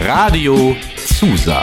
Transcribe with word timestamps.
Radio 0.00 0.76
Zusa. 1.06 1.62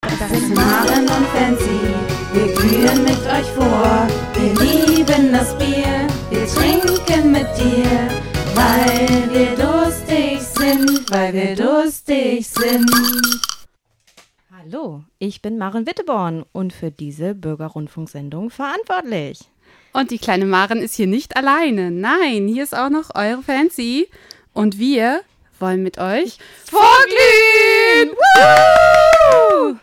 Das 0.00 0.32
ist 0.32 0.52
Maren 0.52 1.02
und 1.02 1.26
Fancy. 1.28 1.94
Wir 2.32 2.52
glühen 2.56 3.04
mit 3.04 3.20
euch 3.24 3.46
vor. 3.54 4.08
Wir 4.34 4.52
lieben 4.58 5.30
das 5.30 5.56
Bier. 5.58 6.08
Wir 6.30 6.46
trinken 6.48 7.30
mit 7.30 7.46
dir. 7.56 8.08
Weil 8.56 9.32
wir 9.32 9.54
durstig 9.54 10.40
sind. 10.40 11.08
Weil 11.12 11.32
wir 11.34 11.54
durstig 11.54 12.48
sind. 12.48 12.90
Hallo, 14.50 15.04
ich 15.20 15.40
bin 15.40 15.56
Maren 15.56 15.86
Witteborn 15.86 16.44
und 16.50 16.72
für 16.72 16.90
diese 16.90 17.36
Bürgerrundfunksendung 17.36 18.50
verantwortlich. 18.50 19.48
Und 19.92 20.10
die 20.12 20.18
kleine 20.18 20.46
Maren 20.46 20.78
ist 20.82 20.94
hier 20.94 21.06
nicht 21.08 21.36
alleine. 21.36 21.90
Nein, 21.90 22.46
hier 22.46 22.62
ist 22.62 22.76
auch 22.76 22.90
noch 22.90 23.14
eure 23.14 23.42
Fancy. 23.42 24.08
Und 24.52 24.78
wir 24.78 25.22
wollen 25.58 25.82
mit 25.82 25.98
euch 25.98 26.38
vorglühen. 26.64 28.16
Woo! 28.16 29.76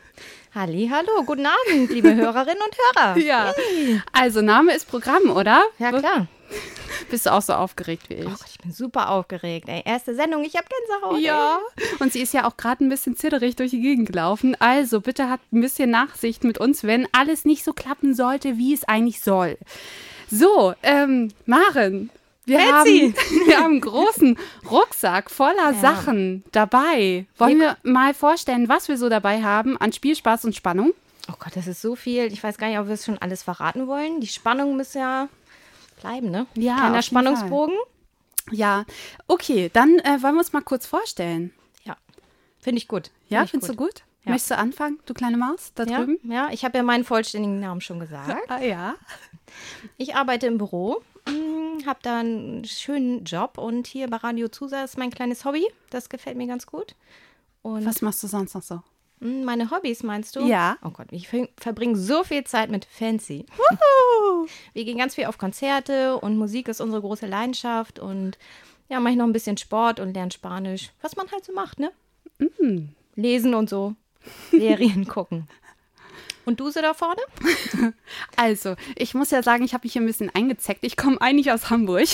Halli, 0.55 0.90
hallo, 0.91 1.23
guten 1.26 1.45
Abend, 1.45 1.91
liebe 1.91 2.16
Hörerinnen 2.16 2.58
und 2.64 2.78
Hörer. 2.95 3.17
Ja, 3.17 3.54
also 4.14 4.41
Name 4.41 4.73
ist 4.73 4.90
Programm, 4.90 5.30
oder? 5.30 5.64
Ja, 5.78 5.91
klar. 5.91 6.28
Bist 7.09 7.25
du 7.25 7.31
auch 7.34 7.41
so 7.41 7.53
aufgeregt 7.53 8.09
wie 8.09 8.16
ich? 8.16 8.25
Oh 8.25 8.29
Gott, 8.31 8.45
ich 8.49 8.57
bin 8.59 8.71
super 8.71 9.09
aufgeregt. 9.09 9.67
Ey, 9.70 9.81
erste 9.85 10.13
Sendung, 10.16 10.43
ich 10.43 10.55
habe 10.55 10.67
Gänsehaut. 10.67 11.20
Ja, 11.20 11.59
und 11.99 12.11
sie 12.11 12.21
ist 12.21 12.33
ja 12.33 12.45
auch 12.47 12.57
gerade 12.57 12.83
ein 12.85 12.89
bisschen 12.89 13.16
zitterig 13.16 13.55
durch 13.55 13.71
die 13.71 13.81
Gegend 13.81 14.07
gelaufen. 14.11 14.55
Also 14.59 15.02
bitte 15.02 15.30
habt 15.30 15.52
ein 15.53 15.61
bisschen 15.61 15.89
Nachsicht 15.89 16.43
mit 16.43 16.57
uns, 16.57 16.83
wenn 16.83 17.07
alles 17.13 17.45
nicht 17.45 17.63
so 17.63 17.73
klappen 17.73 18.13
sollte, 18.16 18.57
wie 18.57 18.73
es 18.73 18.83
eigentlich 18.83 19.21
soll. 19.21 19.57
So, 20.30 20.73
ähm, 20.83 21.31
Maren, 21.45 22.09
wir 22.45 22.59
haben, 22.59 22.83
Betsy. 22.83 23.13
wir 23.45 23.58
haben 23.58 23.71
einen 23.73 23.81
großen 23.81 24.38
Rucksack 24.69 25.30
voller 25.30 25.71
Ja. 25.71 25.80
Sachen 25.80 26.44
dabei. 26.52 27.25
Wollen 27.38 27.59
wir 27.59 27.77
mal 27.83 28.14
vorstellen, 28.14 28.67
was 28.69 28.88
wir 28.88 28.97
so 28.97 29.09
dabei 29.09 29.42
haben 29.44 29.77
an 29.77 29.94
Spielspaß 29.94 30.45
und 30.45 30.55
Spannung? 30.55 30.94
Oh 31.30 31.36
Gott, 31.39 31.55
das 31.55 31.67
ist 31.67 31.81
so 31.81 31.95
viel. 31.95 32.31
Ich 32.31 32.42
weiß 32.42 32.58
gar 32.58 32.67
nicht, 32.69 32.80
ob 32.80 32.88
wir 32.88 32.94
es 32.94 33.05
schon 33.05 33.17
alles 33.17 33.44
verraten 33.44 33.88
wollen. 33.88 34.21
Die 34.21 34.27
Spannung 34.27 34.77
muss 34.77 34.94
ja 34.94 35.27
bleiben, 35.98 36.31
ne? 36.31 36.48
Ja, 36.56 36.78
Kleiner 36.78 37.02
Spannungsbogen. 37.02 37.76
Ja, 38.52 38.86
okay, 39.28 39.70
dann 39.73 40.00
äh, 40.00 40.22
wollen 40.23 40.36
wir 40.36 40.39
uns 40.39 40.54
mal 40.54 40.62
kurz 40.62 40.86
vorstellen. 40.86 41.52
Ja, 41.84 41.98
finde 42.59 42.78
ich 42.78 42.88
gut. 42.88 43.12
Ja, 43.28 43.39
Find 43.39 43.45
ich 43.45 43.52
findest 43.52 43.72
du 43.72 43.76
gut? 43.76 44.04
Ja. 44.23 44.31
Möchtest 44.31 44.52
du 44.52 44.58
anfangen, 44.58 45.00
du 45.06 45.14
kleine 45.14 45.38
Maus, 45.38 45.72
da 45.76 45.84
Ja, 45.86 46.00
drüben? 46.04 46.20
ja, 46.31 46.50
ich 46.52 46.64
habe 46.66 46.78
ja 46.78 46.84
meinen 46.84 47.04
vollständigen 47.04 47.59
Namen 47.59 47.81
schon 47.81 48.00
gesagt. 48.00 48.38
Ah, 48.50 48.59
ja. 48.62 48.95
Ich 49.98 50.16
arbeite 50.16 50.48
im 50.48 50.58
Büro, 50.58 51.02
habe 51.86 52.00
da 52.02 52.20
einen 52.20 52.66
schönen 52.66 53.23
Job 53.23 53.58
und 53.58 53.88
hier 53.88 54.09
bei 54.09 54.17
Radio 54.17 54.48
Zusa 54.50 54.84
ist 54.84 54.98
mein 54.98 55.11
kleines 55.11 55.45
Hobby. 55.45 55.66
Das 55.89 56.09
gefällt 56.09 56.36
mir 56.38 56.48
ganz 56.48 56.66
gut. 56.67 56.95
Und 57.61 57.86
Was 57.86 58.02
machst 58.02 58.22
du 58.23 58.28
sonst 58.28 58.54
noch 58.54 58.61
so? 58.64 58.82
Mh, 59.20 59.46
meine 59.46 59.72
Hobbys 59.72 60.04
meinst 60.04 60.36
du? 60.36 60.42
Ja. 60.46 60.78
Oh 60.84 60.90
Gott, 60.90 61.08
ich 61.12 61.28
ver- 61.28 61.50
verbringe 61.58 61.96
so 61.98 62.23
viel 62.23 62.44
Zeit 62.44 62.70
mit 62.70 62.86
Fancy. 62.86 63.46
Wir 64.73 64.86
gehen 64.86 64.98
ganz 64.98 65.16
viel 65.16 65.26
auf 65.26 65.38
Konzerte 65.38 66.18
und 66.18 66.38
Musik 66.38 66.68
ist 66.68 66.82
unsere 66.82 67.02
große 67.02 67.26
Leidenschaft 67.26 68.00
und 68.00 68.38
ja, 68.90 69.00
mache 69.00 69.12
ich 69.14 69.18
noch 69.18 69.26
ein 69.26 69.34
bisschen 69.34 69.58
Sport 69.58 70.00
und 70.00 70.14
lerne 70.14 70.32
Spanisch. 70.32 70.92
Was 71.02 71.16
man 71.16 71.30
halt 71.32 71.44
so 71.45 71.54
macht, 71.54 71.80
ne? 71.80 71.92
Mm. 72.40 72.90
Lesen 73.16 73.54
und 73.54 73.70
so. 73.70 73.95
Serien 74.52 75.08
gucken. 75.10 75.48
Und 76.45 76.62
du 76.62 76.70
so 76.70 76.82
da 76.82 76.94
vorne? 76.94 77.22
Also, 78.38 78.76
ich 78.95 79.14
muss 79.14 79.32
ja 79.32 79.44
sagen, 79.44 79.64
ich 79.66 79.73
habe 79.73 79.86
mich 79.86 79.94
hier 79.94 80.02
ein 80.02 80.06
bisschen 80.08 80.34
eingezeckt. 80.34 80.84
Ich 80.86 80.95
komme 80.95 81.20
eigentlich 81.20 81.52
aus 81.52 81.70
Hamburg 81.70 82.08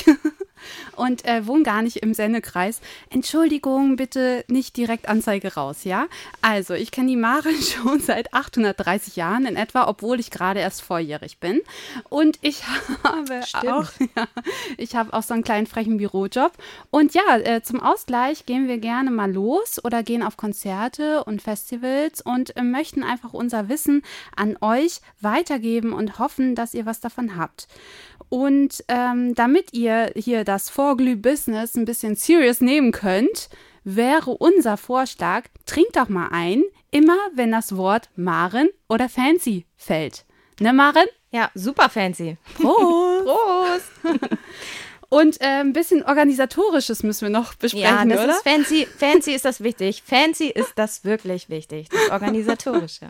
und 0.96 1.26
äh, 1.26 1.46
wohne 1.48 1.64
gar 1.64 1.82
nicht 1.82 1.98
im 1.98 2.14
Sendekreis. 2.14 2.82
Entschuldigung, 3.10 3.96
bitte 3.96 4.44
nicht 4.48 4.78
direkt 4.78 5.08
Anzeige 5.10 5.54
raus, 5.56 5.84
ja? 5.84 6.08
Also, 6.42 6.74
ich 6.74 6.92
kenne 6.92 7.08
die 7.08 7.16
Maren 7.16 7.56
schon 7.62 8.00
seit 8.00 8.34
830 8.34 9.16
Jahren 9.16 9.46
in 9.46 9.56
etwa, 9.56 9.88
obwohl 9.88 10.20
ich 10.20 10.32
gerade 10.32 10.60
erst 10.60 10.82
volljährig 10.82 11.40
bin. 11.40 11.62
Und 12.10 12.38
ich 12.42 12.64
habe 13.04 13.42
Stimmt. 13.44 13.68
auch, 13.68 13.92
ja, 14.16 14.28
ich 14.78 14.96
habe 14.96 15.14
auch 15.14 15.24
so 15.24 15.34
einen 15.34 15.44
kleinen 15.44 15.68
frechen 15.68 15.98
Bürojob. 15.98 16.54
Und 16.90 17.14
ja, 17.14 17.38
äh, 17.38 17.62
zum 17.64 17.82
Ausgleich 17.82 18.46
gehen 18.46 18.68
wir 18.68 18.78
gerne 18.78 19.12
mal 19.12 19.32
los 19.32 19.84
oder 19.84 20.04
gehen 20.04 20.24
auf 20.24 20.38
Konzerte 20.38 21.24
und 21.24 21.42
Festivals 21.42 22.22
und 22.22 22.56
äh, 22.58 22.64
möchten 22.64 23.04
einfach 23.04 23.34
unser 23.34 23.70
Wissen 23.70 24.04
an 24.36 24.58
euch 24.62 25.02
weitergeben 25.22 25.94
und 25.94 26.20
hoffen, 26.20 26.56
dass 26.56 26.74
ihr 26.74 26.86
was 26.86 27.00
davon 27.00 27.38
habt. 27.38 27.68
Und 28.34 28.84
ähm, 28.88 29.36
damit 29.36 29.74
ihr 29.74 30.12
hier 30.16 30.44
das 30.44 30.72
Vorglüh-Business 30.72 31.76
ein 31.76 31.86
bisschen 31.86 32.16
serious 32.16 32.62
nehmen 32.62 32.92
könnt, 32.92 33.48
wäre 33.84 34.32
unser 34.32 34.76
Vorschlag, 34.76 35.44
trinkt 35.68 35.96
doch 35.98 36.10
mal 36.10 36.30
ein, 36.32 36.64
immer 36.90 37.16
wenn 37.36 37.52
das 37.52 37.78
Wort 37.78 38.10
Maren 38.16 38.70
oder 38.90 39.08
Fancy 39.08 39.68
fällt. 39.78 40.26
Ne, 40.60 40.74
Maren? 40.74 41.06
Ja, 41.30 41.52
super 41.54 41.90
fancy. 41.90 42.38
Prost! 42.60 43.26
Prost! 44.02 44.20
Und 45.10 45.40
äh, 45.40 45.60
ein 45.60 45.74
bisschen 45.74 46.02
Organisatorisches 46.04 47.04
müssen 47.04 47.28
wir 47.28 47.30
noch 47.40 47.54
besprechen, 47.54 47.86
Ja, 47.88 48.04
das 48.04 48.24
oder? 48.24 48.32
ist 48.32 48.42
fancy. 48.44 48.88
Fancy 48.98 49.34
ist 49.36 49.46
das 49.46 49.62
wichtig. 49.62 50.02
Fancy 50.04 50.48
ist 50.48 50.74
das 50.76 51.06
wirklich 51.06 51.50
wichtig. 51.50 51.88
Das 51.90 52.10
Organisatorische. 52.10 53.10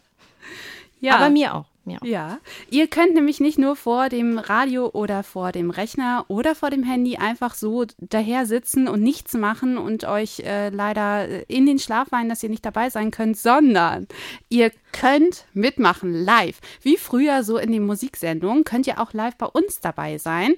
ja. 0.99 1.15
Aber 1.15 1.29
mir 1.29 1.53
auch. 1.55 1.65
Auch. 1.85 2.05
Ja, 2.05 2.39
ihr 2.69 2.87
könnt 2.87 3.13
nämlich 3.13 3.41
nicht 3.41 3.59
nur 3.59 3.75
vor 3.75 4.07
dem 4.07 4.37
Radio 4.37 4.89
oder 4.93 5.21
vor 5.21 5.51
dem 5.51 5.69
Rechner 5.69 6.23
oder 6.29 6.55
vor 6.55 6.69
dem 6.69 6.83
Handy 6.83 7.17
einfach 7.17 7.55
so 7.55 7.85
daher 7.97 8.45
sitzen 8.45 8.87
und 8.87 9.01
nichts 9.01 9.33
machen 9.33 9.77
und 9.77 10.05
euch 10.05 10.39
äh, 10.39 10.69
leider 10.69 11.27
äh, 11.27 11.45
in 11.49 11.65
den 11.65 11.79
Schlaf 11.79 12.11
weinen, 12.13 12.29
dass 12.29 12.41
ihr 12.41 12.49
nicht 12.49 12.63
dabei 12.63 12.89
sein 12.89 13.11
könnt, 13.11 13.37
sondern 13.37 14.07
ihr 14.47 14.71
könnt 14.93 15.45
mitmachen 15.53 16.13
live. 16.13 16.61
Wie 16.81 16.95
früher 16.95 17.43
so 17.43 17.57
in 17.57 17.73
den 17.73 17.85
Musiksendungen 17.85 18.63
könnt 18.63 18.87
ihr 18.87 19.01
auch 19.01 19.11
live 19.11 19.35
bei 19.35 19.47
uns 19.47 19.81
dabei 19.81 20.17
sein. 20.17 20.53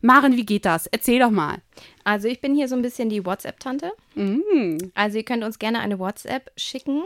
Maren, 0.00 0.36
wie 0.36 0.46
geht 0.46 0.64
das? 0.64 0.86
Erzähl 0.86 1.18
doch 1.18 1.30
mal. 1.30 1.56
Also 2.04 2.28
ich 2.28 2.40
bin 2.40 2.54
hier 2.54 2.68
so 2.68 2.76
ein 2.76 2.82
bisschen 2.82 3.08
die 3.08 3.26
WhatsApp-Tante. 3.26 3.90
Mm. 4.14 4.78
Also 4.94 5.18
ihr 5.18 5.24
könnt 5.24 5.42
uns 5.42 5.58
gerne 5.58 5.80
eine 5.80 5.98
WhatsApp 5.98 6.52
schicken 6.56 7.02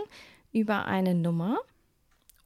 über 0.52 0.84
eine 0.84 1.14
Nummer. 1.14 1.58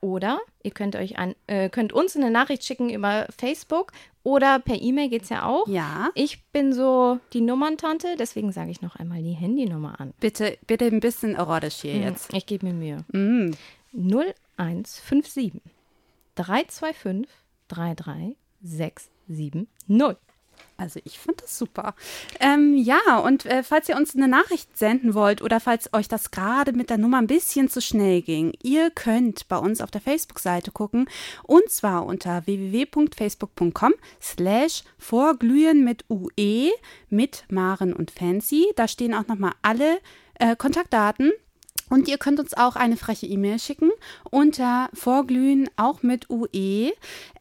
Oder 0.06 0.38
ihr 0.62 0.70
könnt 0.70 0.94
euch 0.94 1.18
ein, 1.18 1.34
äh, 1.48 1.68
könnt 1.68 1.92
uns 1.92 2.14
eine 2.14 2.30
Nachricht 2.30 2.64
schicken 2.64 2.90
über 2.90 3.26
Facebook 3.36 3.90
oder 4.22 4.60
per 4.60 4.80
E-Mail 4.80 5.08
geht 5.08 5.24
es 5.24 5.30
ja 5.30 5.44
auch. 5.44 5.66
Ja, 5.66 6.10
Ich 6.14 6.44
bin 6.52 6.72
so 6.72 7.18
die 7.32 7.40
Nummerntante, 7.40 8.14
deswegen 8.16 8.52
sage 8.52 8.70
ich 8.70 8.82
noch 8.82 8.94
einmal 8.94 9.20
die 9.20 9.32
Handynummer 9.32 9.98
an. 9.98 10.14
bitte, 10.20 10.58
bitte 10.68 10.84
ein 10.84 11.00
bisschen 11.00 11.34
erotisch 11.34 11.80
hier 11.80 11.96
jetzt. 11.96 12.32
Ich 12.32 12.46
gebe 12.46 12.66
mir 12.66 12.72
Mühe. 12.72 13.04
Mm. 13.10 13.50
0157 13.92 15.54
325 16.36 17.26
33670. 17.66 19.66
Also 20.76 21.00
ich 21.04 21.18
finde 21.18 21.42
das 21.42 21.56
super. 21.56 21.94
Ähm, 22.38 22.76
ja, 22.76 23.18
und 23.24 23.46
äh, 23.46 23.62
falls 23.62 23.88
ihr 23.88 23.96
uns 23.96 24.14
eine 24.14 24.28
Nachricht 24.28 24.76
senden 24.76 25.14
wollt 25.14 25.40
oder 25.40 25.58
falls 25.58 25.92
euch 25.94 26.06
das 26.06 26.30
gerade 26.30 26.72
mit 26.72 26.90
der 26.90 26.98
Nummer 26.98 27.18
ein 27.18 27.26
bisschen 27.26 27.68
zu 27.68 27.80
schnell 27.80 28.20
ging, 28.20 28.52
ihr 28.62 28.90
könnt 28.90 29.48
bei 29.48 29.56
uns 29.56 29.80
auf 29.80 29.90
der 29.90 30.02
Facebook-Seite 30.02 30.70
gucken 30.72 31.08
und 31.44 31.70
zwar 31.70 32.04
unter 32.04 32.46
www.facebook.com 32.46 33.94
slash 34.20 34.84
vorglühen 34.98 35.82
mit 35.82 36.04
UE 36.10 36.70
mit 37.08 37.44
Maren 37.48 37.94
und 37.94 38.10
Fancy. 38.10 38.66
Da 38.76 38.86
stehen 38.86 39.14
auch 39.14 39.26
nochmal 39.28 39.52
alle 39.62 39.98
äh, 40.38 40.56
Kontaktdaten 40.56 41.32
und 41.88 42.08
ihr 42.08 42.18
könnt 42.18 42.40
uns 42.40 42.54
auch 42.54 42.76
eine 42.76 42.96
freche 42.96 43.26
E-Mail 43.26 43.58
schicken 43.58 43.90
unter 44.30 44.88
vorglühen 44.92 45.68
auch 45.76 46.02
mit 46.02 46.28
UE 46.30 46.92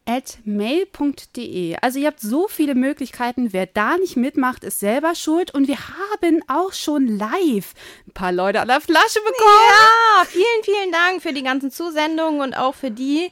at 0.08 0.38
mail.de. 0.44 1.76
Also 1.82 1.98
ihr 1.98 2.06
habt 2.06 2.20
so 2.20 2.46
viele 2.46 2.74
Möglichkeiten. 2.74 3.52
Wer 3.52 3.66
da 3.66 3.96
nicht 3.96 4.16
mitmacht, 4.16 4.62
ist 4.62 4.78
selber 4.78 5.14
schuld. 5.14 5.52
Und 5.52 5.66
wir 5.66 5.78
haben 5.78 6.42
auch 6.46 6.72
schon 6.72 7.08
live 7.08 7.74
ein 8.06 8.12
paar 8.14 8.32
Leute 8.32 8.60
an 8.60 8.68
der 8.68 8.80
Flasche 8.80 9.18
bekommen. 9.18 9.66
Ja, 9.68 10.24
vielen, 10.26 10.62
vielen 10.62 10.92
Dank 10.92 11.22
für 11.22 11.32
die 11.32 11.42
ganzen 11.42 11.70
Zusendungen 11.72 12.40
und 12.40 12.56
auch 12.56 12.74
für 12.74 12.92
die, 12.92 13.30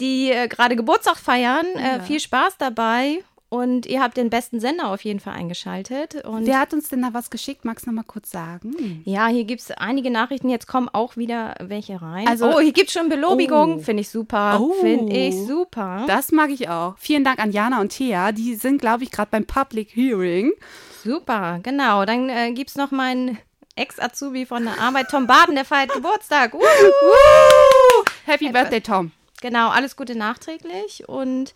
die 0.00 0.30
äh, 0.30 0.48
gerade 0.48 0.76
Geburtstag 0.76 1.18
feiern. 1.18 1.66
Äh, 1.76 2.00
viel 2.00 2.20
Spaß 2.20 2.56
dabei. 2.56 3.22
Und 3.52 3.84
ihr 3.84 4.00
habt 4.00 4.16
den 4.16 4.30
besten 4.30 4.60
Sender 4.60 4.88
auf 4.88 5.04
jeden 5.04 5.20
Fall 5.20 5.34
eingeschaltet. 5.34 6.24
Und 6.24 6.46
Wer 6.46 6.58
hat 6.58 6.72
uns 6.72 6.88
denn 6.88 7.02
da 7.02 7.12
was 7.12 7.28
geschickt? 7.28 7.66
Magst 7.66 7.84
du 7.84 7.90
noch 7.90 7.96
mal 7.96 8.02
kurz 8.02 8.30
sagen? 8.30 9.02
ja, 9.04 9.26
hier 9.26 9.44
gibt 9.44 9.60
es 9.60 9.70
einige 9.72 10.10
Nachrichten. 10.10 10.48
Jetzt 10.48 10.66
kommen 10.66 10.88
auch 10.88 11.18
wieder 11.18 11.54
welche 11.60 12.00
rein. 12.00 12.26
Also- 12.26 12.46
oh, 12.46 12.60
hier 12.60 12.72
gibt 12.72 12.88
es 12.88 12.94
schon 12.94 13.10
Belobigung. 13.10 13.74
Oh. 13.76 13.78
Finde 13.80 14.00
ich 14.00 14.08
super. 14.08 14.58
Oh. 14.58 14.72
Finde 14.80 15.12
ich 15.14 15.34
super. 15.46 16.04
Das 16.06 16.32
mag 16.32 16.48
ich 16.48 16.70
auch. 16.70 16.94
Vielen 16.96 17.24
Dank 17.24 17.40
an 17.40 17.52
Jana 17.52 17.82
und 17.82 17.90
Thea. 17.90 18.32
Die 18.32 18.54
sind, 18.54 18.80
glaube 18.80 19.04
ich, 19.04 19.10
gerade 19.10 19.28
beim 19.30 19.44
Public 19.44 19.94
Hearing. 19.94 20.52
Super, 21.04 21.60
genau. 21.62 22.06
Dann 22.06 22.30
äh, 22.30 22.52
gibt 22.52 22.70
es 22.70 22.76
noch 22.76 22.90
meinen 22.90 23.36
Ex-Azubi 23.76 24.46
von 24.46 24.64
der 24.64 24.80
Arbeit, 24.80 25.10
Tom 25.10 25.26
Baden, 25.26 25.56
der 25.56 25.66
feiert 25.66 25.92
Geburtstag. 25.92 26.54
Uh, 26.54 26.62
Happy 28.24 28.48
Birthday, 28.50 28.80
Tom. 28.80 29.12
genau, 29.42 29.68
alles 29.68 29.94
Gute 29.96 30.16
nachträglich. 30.16 31.06
Und 31.06 31.52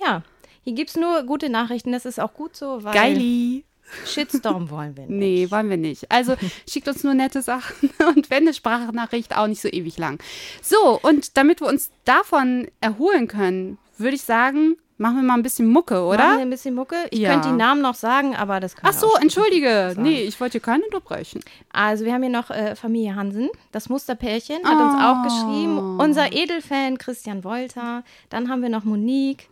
ja, 0.00 0.22
Hier 0.66 0.74
gibt 0.74 0.90
es 0.90 0.96
nur 0.96 1.22
gute 1.22 1.48
Nachrichten, 1.48 1.92
das 1.92 2.04
ist 2.06 2.18
auch 2.18 2.34
gut 2.34 2.56
so, 2.56 2.82
weil 2.82 2.92
Geili. 2.92 3.64
Shitstorm 4.04 4.68
wollen 4.68 4.96
wir 4.96 5.04
nicht. 5.06 5.10
Nee, 5.16 5.50
wollen 5.52 5.70
wir 5.70 5.76
nicht. 5.76 6.10
Also 6.10 6.34
schickt 6.68 6.88
uns 6.88 7.04
nur 7.04 7.14
nette 7.14 7.40
Sachen 7.40 7.88
und 8.16 8.30
wenn 8.30 8.42
eine 8.42 8.52
Sprachnachricht 8.52 9.36
auch 9.36 9.46
nicht 9.46 9.60
so 9.62 9.68
ewig 9.68 9.96
lang. 9.96 10.18
So, 10.60 10.98
und 11.02 11.36
damit 11.36 11.60
wir 11.60 11.68
uns 11.68 11.90
davon 12.04 12.66
erholen 12.80 13.28
können, 13.28 13.78
würde 13.96 14.16
ich 14.16 14.22
sagen, 14.22 14.76
machen 14.98 15.16
wir 15.18 15.22
mal 15.22 15.34
ein 15.34 15.44
bisschen 15.44 15.68
Mucke, 15.68 15.94
Machen 15.94 16.08
wir 16.08 16.14
oder? 16.14 16.38
ein 16.38 16.50
bisschen 16.50 16.74
Mucke. 16.74 16.96
Ich 17.12 17.20
Ja. 17.20 17.30
könnte 17.30 17.50
die 17.50 17.54
Namen 17.54 17.80
noch 17.80 17.94
sagen, 17.94 18.34
aber 18.34 18.58
das 18.58 18.74
kann 18.74 18.90
Ach 18.92 18.98
so, 18.98 19.08
entschuldige. 19.20 19.94
Nee, 19.96 20.22
ich 20.22 20.40
wollte 20.40 20.52
hier 20.54 20.62
keinen 20.62 20.82
unterbrechen. 20.82 21.42
Also 21.72 22.04
wir 22.04 22.12
haben 22.12 22.22
hier 22.22 22.32
noch 22.32 22.50
äh, 22.50 22.74
Familie 22.74 23.14
Hansen, 23.14 23.50
das 23.70 23.88
Musterpärchen, 23.88 24.64
hat 24.64 24.80
uns 24.80 24.94
Oh. 24.96 25.04
auch 25.04 25.22
geschrieben. 25.22 26.00
Unser 26.00 26.32
Edelfan 26.32 26.98
Christian 26.98 27.44
Wolter. 27.44 28.02
Dann 28.30 28.48
haben 28.48 28.62
wir 28.62 28.68
noch 28.68 28.82
Monique 28.82 29.48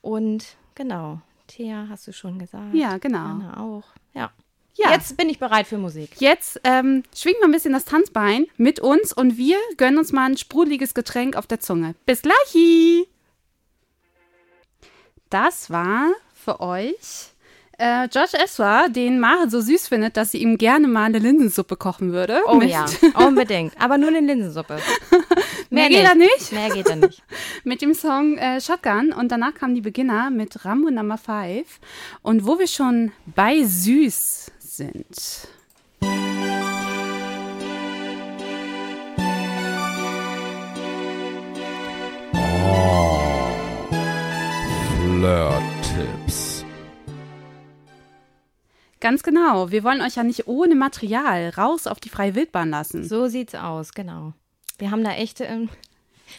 und 0.00 0.56
genau, 0.74 1.20
Thea 1.46 1.86
hast 1.88 2.06
du 2.06 2.12
schon 2.12 2.38
gesagt. 2.38 2.74
Ja, 2.74 2.98
genau. 2.98 3.18
Anna 3.18 3.60
auch. 3.60 3.84
Ja. 4.14 4.30
Ja. 4.74 4.92
Jetzt 4.92 5.16
bin 5.16 5.28
ich 5.28 5.40
bereit 5.40 5.66
für 5.66 5.76
Musik. 5.76 6.20
Jetzt 6.20 6.60
ähm, 6.62 7.02
schwingen 7.12 7.40
wir 7.40 7.48
ein 7.48 7.52
bisschen 7.52 7.72
das 7.72 7.84
Tanzbein 7.84 8.46
mit 8.56 8.78
uns 8.78 9.12
und 9.12 9.36
wir 9.36 9.56
gönnen 9.76 9.98
uns 9.98 10.12
mal 10.12 10.30
ein 10.30 10.36
sprudeliges 10.36 10.94
Getränk 10.94 11.34
auf 11.34 11.48
der 11.48 11.58
Zunge. 11.58 11.96
Bis 12.06 12.22
gleich! 12.22 13.08
Das 15.30 15.70
war 15.70 16.12
für 16.32 16.60
euch 16.60 17.32
äh, 17.78 18.08
George 18.08 18.36
Ezra, 18.44 18.88
den 18.88 19.20
Mare 19.20 19.48
so 19.48 19.60
süß 19.60 19.88
findet, 19.88 20.16
dass 20.16 20.32
sie 20.32 20.38
ihm 20.38 20.58
gerne 20.58 20.88
mal 20.88 21.04
eine 21.04 21.18
Linsensuppe 21.18 21.76
kochen 21.76 22.12
würde. 22.12 22.40
Oh 22.46 22.56
mit, 22.56 22.70
ja, 22.70 22.86
unbedingt. 23.26 23.72
Aber 23.80 23.98
nur 23.98 24.08
eine 24.08 24.20
Linsensuppe. 24.20 24.78
Mehr 25.70 25.88
geht 25.88 26.04
da 26.04 26.14
nicht. 26.14 26.52
Mehr 26.52 26.70
geht 26.70 26.88
da 26.88 26.96
nicht. 26.96 27.22
Mit 27.64 27.82
dem 27.82 27.92
Song 27.94 28.38
äh, 28.38 28.60
Shotgun 28.60 29.12
und 29.12 29.30
danach 29.30 29.54
kamen 29.54 29.74
die 29.74 29.82
Beginner 29.82 30.30
mit 30.30 30.64
Rambo 30.64 30.90
Number 30.90 31.18
5. 31.18 31.66
Und 32.22 32.46
wo 32.46 32.58
wir 32.58 32.66
schon 32.66 33.12
bei 33.26 33.62
süß 33.62 34.50
sind. 34.58 35.48
Flirt-Tipps. 45.18 45.77
Ganz 49.08 49.22
genau, 49.22 49.70
wir 49.70 49.84
wollen 49.84 50.02
euch 50.02 50.16
ja 50.16 50.22
nicht 50.22 50.48
ohne 50.48 50.74
Material 50.74 51.48
raus 51.56 51.86
auf 51.86 51.98
die 51.98 52.10
freie 52.10 52.34
Wildbahn 52.34 52.68
lassen. 52.68 53.04
So 53.04 53.26
sieht's 53.28 53.54
aus, 53.54 53.94
genau. 53.94 54.34
Wir 54.76 54.90
haben 54.90 55.02
da 55.02 55.12
echt 55.12 55.40
ähm, 55.40 55.70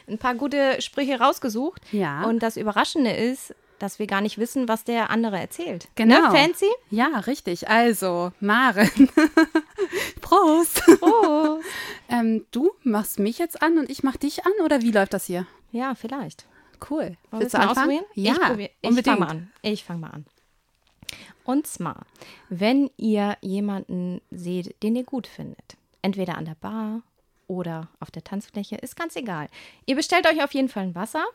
ein 0.07 0.19
paar 0.19 0.35
gute 0.35 0.79
Sprüche 0.79 1.19
rausgesucht. 1.19 1.81
Ja. 1.91 2.25
Und 2.25 2.43
das 2.43 2.57
Überraschende 2.57 3.09
ist, 3.11 3.55
dass 3.79 3.97
wir 3.97 4.05
gar 4.05 4.21
nicht 4.21 4.37
wissen, 4.37 4.67
was 4.67 4.83
der 4.83 5.09
andere 5.09 5.39
erzählt. 5.39 5.87
Genau. 5.95 6.31
Ne, 6.31 6.37
Fancy? 6.37 6.67
Ja, 6.91 7.07
richtig. 7.25 7.67
Also, 7.69 8.33
Maren. 8.39 9.09
Prost. 10.21 10.83
Oh. 11.01 11.61
ähm, 12.11 12.45
du 12.51 12.69
machst 12.83 13.17
mich 13.17 13.39
jetzt 13.39 13.63
an 13.63 13.79
und 13.79 13.89
ich 13.89 14.03
mach 14.03 14.17
dich 14.17 14.45
an 14.45 14.51
oder 14.63 14.83
wie 14.83 14.91
läuft 14.91 15.13
das 15.15 15.25
hier? 15.25 15.47
ja, 15.71 15.95
vielleicht. 15.95 16.45
Cool. 16.87 17.17
Willst 17.31 17.53
wir 17.55 17.61
du 17.61 17.67
anfangen? 17.67 18.01
Ja, 18.13 18.33
ich, 18.33 18.39
probier- 18.39 18.69
ich 18.81 18.89
unbedingt. 18.89 19.17
fange 19.17 19.19
mal 19.25 19.31
an. 19.31 19.51
Ich 19.63 19.83
fange 19.83 19.99
mal 20.01 20.11
an. 20.11 20.25
Und 21.43 21.67
zwar, 21.67 22.05
wenn 22.49 22.89
ihr 22.97 23.37
jemanden 23.41 24.21
seht, 24.31 24.81
den 24.83 24.95
ihr 24.95 25.03
gut 25.03 25.27
findet, 25.27 25.77
entweder 26.01 26.37
an 26.37 26.45
der 26.45 26.55
Bar 26.55 27.01
oder 27.47 27.87
auf 27.99 28.11
der 28.11 28.23
Tanzfläche, 28.23 28.75
ist 28.75 28.95
ganz 28.95 29.15
egal. 29.15 29.47
Ihr 29.85 29.95
bestellt 29.95 30.27
euch 30.27 30.43
auf 30.43 30.53
jeden 30.53 30.69
Fall 30.69 30.83
ein 30.83 30.95
Wasser 30.95 31.25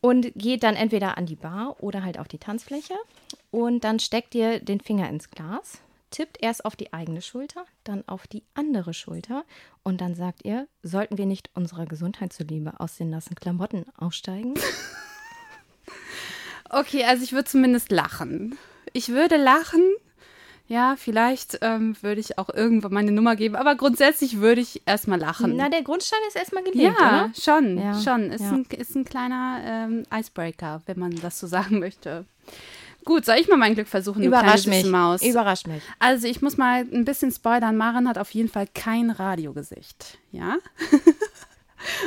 und 0.00 0.32
geht 0.34 0.62
dann 0.62 0.76
entweder 0.76 1.16
an 1.16 1.26
die 1.26 1.36
Bar 1.36 1.76
oder 1.80 2.04
halt 2.04 2.18
auf 2.18 2.28
die 2.28 2.38
Tanzfläche 2.38 2.94
und 3.50 3.84
dann 3.84 3.98
steckt 3.98 4.34
ihr 4.34 4.60
den 4.60 4.80
Finger 4.80 5.08
ins 5.08 5.30
Glas, 5.30 5.80
tippt 6.10 6.42
erst 6.42 6.64
auf 6.64 6.76
die 6.76 6.92
eigene 6.92 7.22
Schulter, 7.22 7.64
dann 7.84 8.06
auf 8.06 8.26
die 8.26 8.42
andere 8.54 8.94
Schulter 8.94 9.44
und 9.82 10.00
dann 10.00 10.14
sagt 10.14 10.44
ihr, 10.44 10.68
sollten 10.82 11.18
wir 11.18 11.26
nicht 11.26 11.50
unserer 11.54 11.86
Gesundheit 11.86 12.32
zuliebe 12.32 12.78
aus 12.78 12.96
den 12.96 13.10
nassen 13.10 13.34
Klamotten 13.34 13.84
aussteigen? 13.96 14.54
Okay, 16.72 17.04
also 17.04 17.24
ich 17.24 17.32
würde 17.32 17.46
zumindest 17.46 17.90
lachen. 17.90 18.56
Ich 18.92 19.10
würde 19.10 19.36
lachen. 19.36 19.82
Ja, 20.66 20.94
vielleicht 20.96 21.58
ähm, 21.62 21.96
würde 22.00 22.20
ich 22.20 22.38
auch 22.38 22.48
irgendwann 22.48 22.92
meine 22.92 23.10
Nummer 23.10 23.34
geben, 23.34 23.56
aber 23.56 23.74
grundsätzlich 23.74 24.38
würde 24.38 24.60
ich 24.60 24.82
erstmal 24.86 25.18
lachen. 25.18 25.56
Na, 25.56 25.68
der 25.68 25.82
Grundstein 25.82 26.20
ist 26.28 26.36
erstmal 26.36 26.62
gelegt, 26.62 26.96
ja, 26.96 27.24
oder? 27.24 27.32
schon, 27.36 27.76
Ja, 27.76 28.00
schon. 28.00 28.30
Ist, 28.30 28.42
ja. 28.42 28.52
ein, 28.52 28.66
ist 28.78 28.94
ein 28.94 29.04
kleiner 29.04 29.60
ähm, 29.64 30.04
Icebreaker, 30.14 30.80
wenn 30.86 31.00
man 31.00 31.10
das 31.16 31.40
so 31.40 31.46
sagen 31.48 31.80
möchte. 31.80 32.24
Gut, 33.04 33.24
soll 33.24 33.36
ich 33.36 33.48
mal 33.48 33.56
mein 33.56 33.74
Glück 33.74 33.88
versuchen, 33.88 34.22
Überrasch 34.22 34.66
mich. 34.66 34.86
Maus? 34.86 35.22
Überrasch 35.22 35.66
mich. 35.66 35.82
Also 35.98 36.28
ich 36.28 36.40
muss 36.40 36.56
mal 36.56 36.82
ein 36.82 37.04
bisschen 37.04 37.32
spoilern. 37.32 37.76
Maren 37.76 38.08
hat 38.08 38.18
auf 38.18 38.30
jeden 38.30 38.48
Fall 38.48 38.68
kein 38.72 39.10
Radiogesicht, 39.10 40.18
ja? 40.30 40.58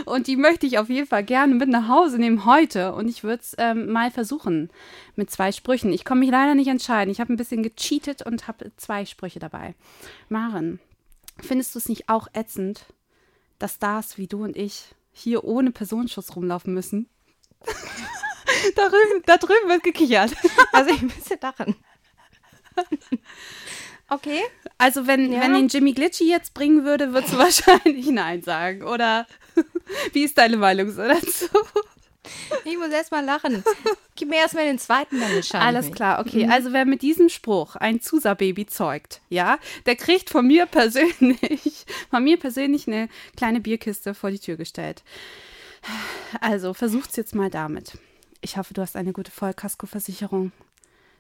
Und 0.06 0.28
die 0.28 0.36
möchte 0.38 0.66
ich 0.66 0.78
auf 0.78 0.90
jeden 0.90 1.08
Fall 1.08 1.24
gerne 1.24 1.56
mit 1.56 1.70
nach 1.70 1.88
Hause 1.88 2.18
nehmen 2.18 2.46
heute. 2.46 2.94
Und 2.94 3.08
ich 3.10 3.24
würde 3.24 3.42
es 3.42 3.56
ähm, 3.58 3.92
mal 3.92 4.12
versuchen 4.12 4.70
mit 5.16 5.32
zwei 5.32 5.52
Sprüchen. 5.52 5.92
Ich 5.92 6.06
komme 6.06 6.20
mich 6.22 6.32
leider 6.32 6.56
nicht 6.56 6.68
entscheiden. 6.68 7.12
Ich 7.12 7.20
habe 7.20 7.34
ein 7.34 7.38
bisschen 7.38 7.64
gecheatet 7.64 8.22
und 8.22 8.48
habe 8.48 8.72
zwei 8.78 9.06
Sprüche 9.06 9.40
dabei. 9.40 9.76
Maren, 10.30 10.80
findest 11.40 11.74
du 11.76 11.80
es 11.80 11.90
nicht 11.90 12.10
auch 12.10 12.28
ätzend, 12.34 12.86
dass 13.60 13.76
Stars 13.76 14.18
wie 14.18 14.28
du 14.28 14.44
und 14.44 14.56
ich 14.58 14.94
hier 15.12 15.44
ohne 15.44 15.72
Personenschutz 15.72 16.36
rumlaufen 16.36 16.74
müssen? 16.74 17.08
da, 18.76 18.90
drüben, 18.90 19.24
da 19.26 19.38
drüben 19.38 19.70
wird 19.70 19.84
gekichert. 19.84 20.34
Also 20.74 20.90
ich 20.94 21.02
müsste 21.04 21.38
lachen. 21.42 21.76
Okay. 24.10 24.42
Also 24.78 25.08
wenn, 25.08 25.32
Ja. 25.32 25.42
wenn 25.42 25.54
den 25.54 25.68
Jimmy 25.68 25.94
Glitchy 25.94 26.28
jetzt 26.30 26.54
bringen 26.54 26.84
würde, 26.84 27.14
würdest 27.14 27.34
du 27.34 27.38
wahrscheinlich 27.40 28.08
Nein 28.08 28.42
sagen. 28.42 28.84
Oder 28.84 29.28
wie 30.12 30.24
ist 30.24 30.38
deine 30.38 30.58
Meinung 30.58 30.92
so 30.92 31.02
dazu? 31.02 31.48
Ich 32.64 32.78
muss 32.78 32.90
erst 32.90 33.12
mal 33.12 33.24
lachen. 33.24 33.64
Gib 34.16 34.30
mir 34.30 34.38
erst 34.38 34.54
mal 34.54 34.66
den 34.66 34.80
zweiten, 34.80 35.20
dann 35.20 35.32
entscheide 35.32 35.66
Alles 35.66 35.88
mich. 35.88 35.96
klar, 35.96 36.20
okay. 36.20 36.48
Also 36.50 36.72
wer 36.72 36.86
mit 36.86 37.02
diesem 37.02 37.28
Spruch 37.30 37.76
ein 37.76 38.00
Zusa-Baby 38.00 38.66
zeugt, 38.66 39.22
ja, 39.30 39.58
der 39.86 39.96
kriegt 39.96 40.30
von 40.30 40.48
mir 40.48 40.66
persönlich, 40.66 41.86
von 42.10 42.24
mir 42.24 42.38
persönlich 42.40 42.88
eine 42.88 43.10
kleine 43.36 43.60
Bierkiste 43.60 44.14
vor 44.14 44.32
die 44.32 44.40
Tür 44.40 44.56
gestellt. 44.56 45.04
Also 46.40 46.74
versucht's 46.74 47.18
jetzt 47.18 47.36
mal 47.36 47.50
damit. 47.50 47.98
Ich 48.40 48.58
hoffe, 48.58 48.74
du 48.74 48.82
hast 48.82 48.96
eine 48.96 49.12
gute 49.12 49.32
Vollkaskoversicherung. 49.32 50.52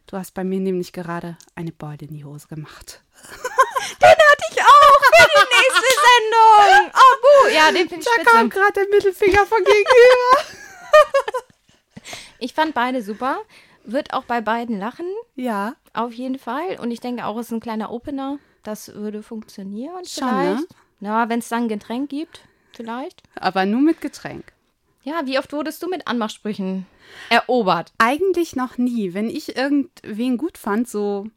Du 0.07 0.17
hast 0.17 0.33
bei 0.33 0.43
mir 0.43 0.59
nämlich 0.59 0.93
gerade 0.93 1.37
eine 1.55 1.71
Beule 1.71 1.99
in 2.01 2.13
die 2.13 2.25
Hose 2.25 2.47
gemacht. 2.47 3.01
Ich 4.51 4.61
auch 4.61 5.01
für 5.01 5.27
die 5.33 5.47
nächste 5.55 5.91
Sendung. 6.07 6.91
Oh, 6.93 7.15
buh. 7.21 7.49
Ja, 7.65 7.71
den 7.71 7.89
finde 7.89 7.99
ich 7.99 8.05
Da 8.23 8.23
kam 8.31 8.47
spitze. 8.51 8.59
gerade 8.59 8.73
der 8.73 8.89
Mittelfinger 8.89 9.45
von 9.45 9.57
gegenüber. 9.63 10.37
Ich 12.39 12.53
fand 12.53 12.73
beide 12.73 13.01
super. 13.01 13.37
Wird 13.85 14.13
auch 14.13 14.25
bei 14.25 14.41
beiden 14.41 14.77
lachen. 14.77 15.05
Ja. 15.35 15.75
Auf 15.93 16.11
jeden 16.13 16.37
Fall. 16.37 16.77
Und 16.81 16.91
ich 16.91 16.99
denke 16.99 17.25
auch, 17.25 17.37
es 17.37 17.47
ist 17.47 17.51
ein 17.53 17.59
kleiner 17.61 17.89
Opener. 17.91 18.37
Das 18.63 18.93
würde 18.93 19.23
funktionieren 19.23 20.03
Schon, 20.05 20.27
vielleicht. 20.27 20.69
ne? 20.99 21.07
Ja, 21.07 21.29
wenn 21.29 21.39
es 21.39 21.49
dann 21.49 21.63
ein 21.63 21.67
Getränk 21.69 22.09
gibt, 22.09 22.41
vielleicht. 22.73 23.23
Aber 23.35 23.65
nur 23.65 23.81
mit 23.81 24.01
Getränk. 24.01 24.51
Ja, 25.03 25.21
wie 25.25 25.37
oft 25.37 25.51
wurdest 25.53 25.83
du 25.83 25.87
mit 25.89 26.07
Anmachsprüchen 26.07 26.85
erobert? 27.29 27.91
Eigentlich 27.97 28.55
noch 28.55 28.77
nie. 28.77 29.13
Wenn 29.13 29.29
ich 29.29 29.55
irgendwen 29.57 30.37
gut 30.37 30.57
fand, 30.57 30.87
so 30.87 31.27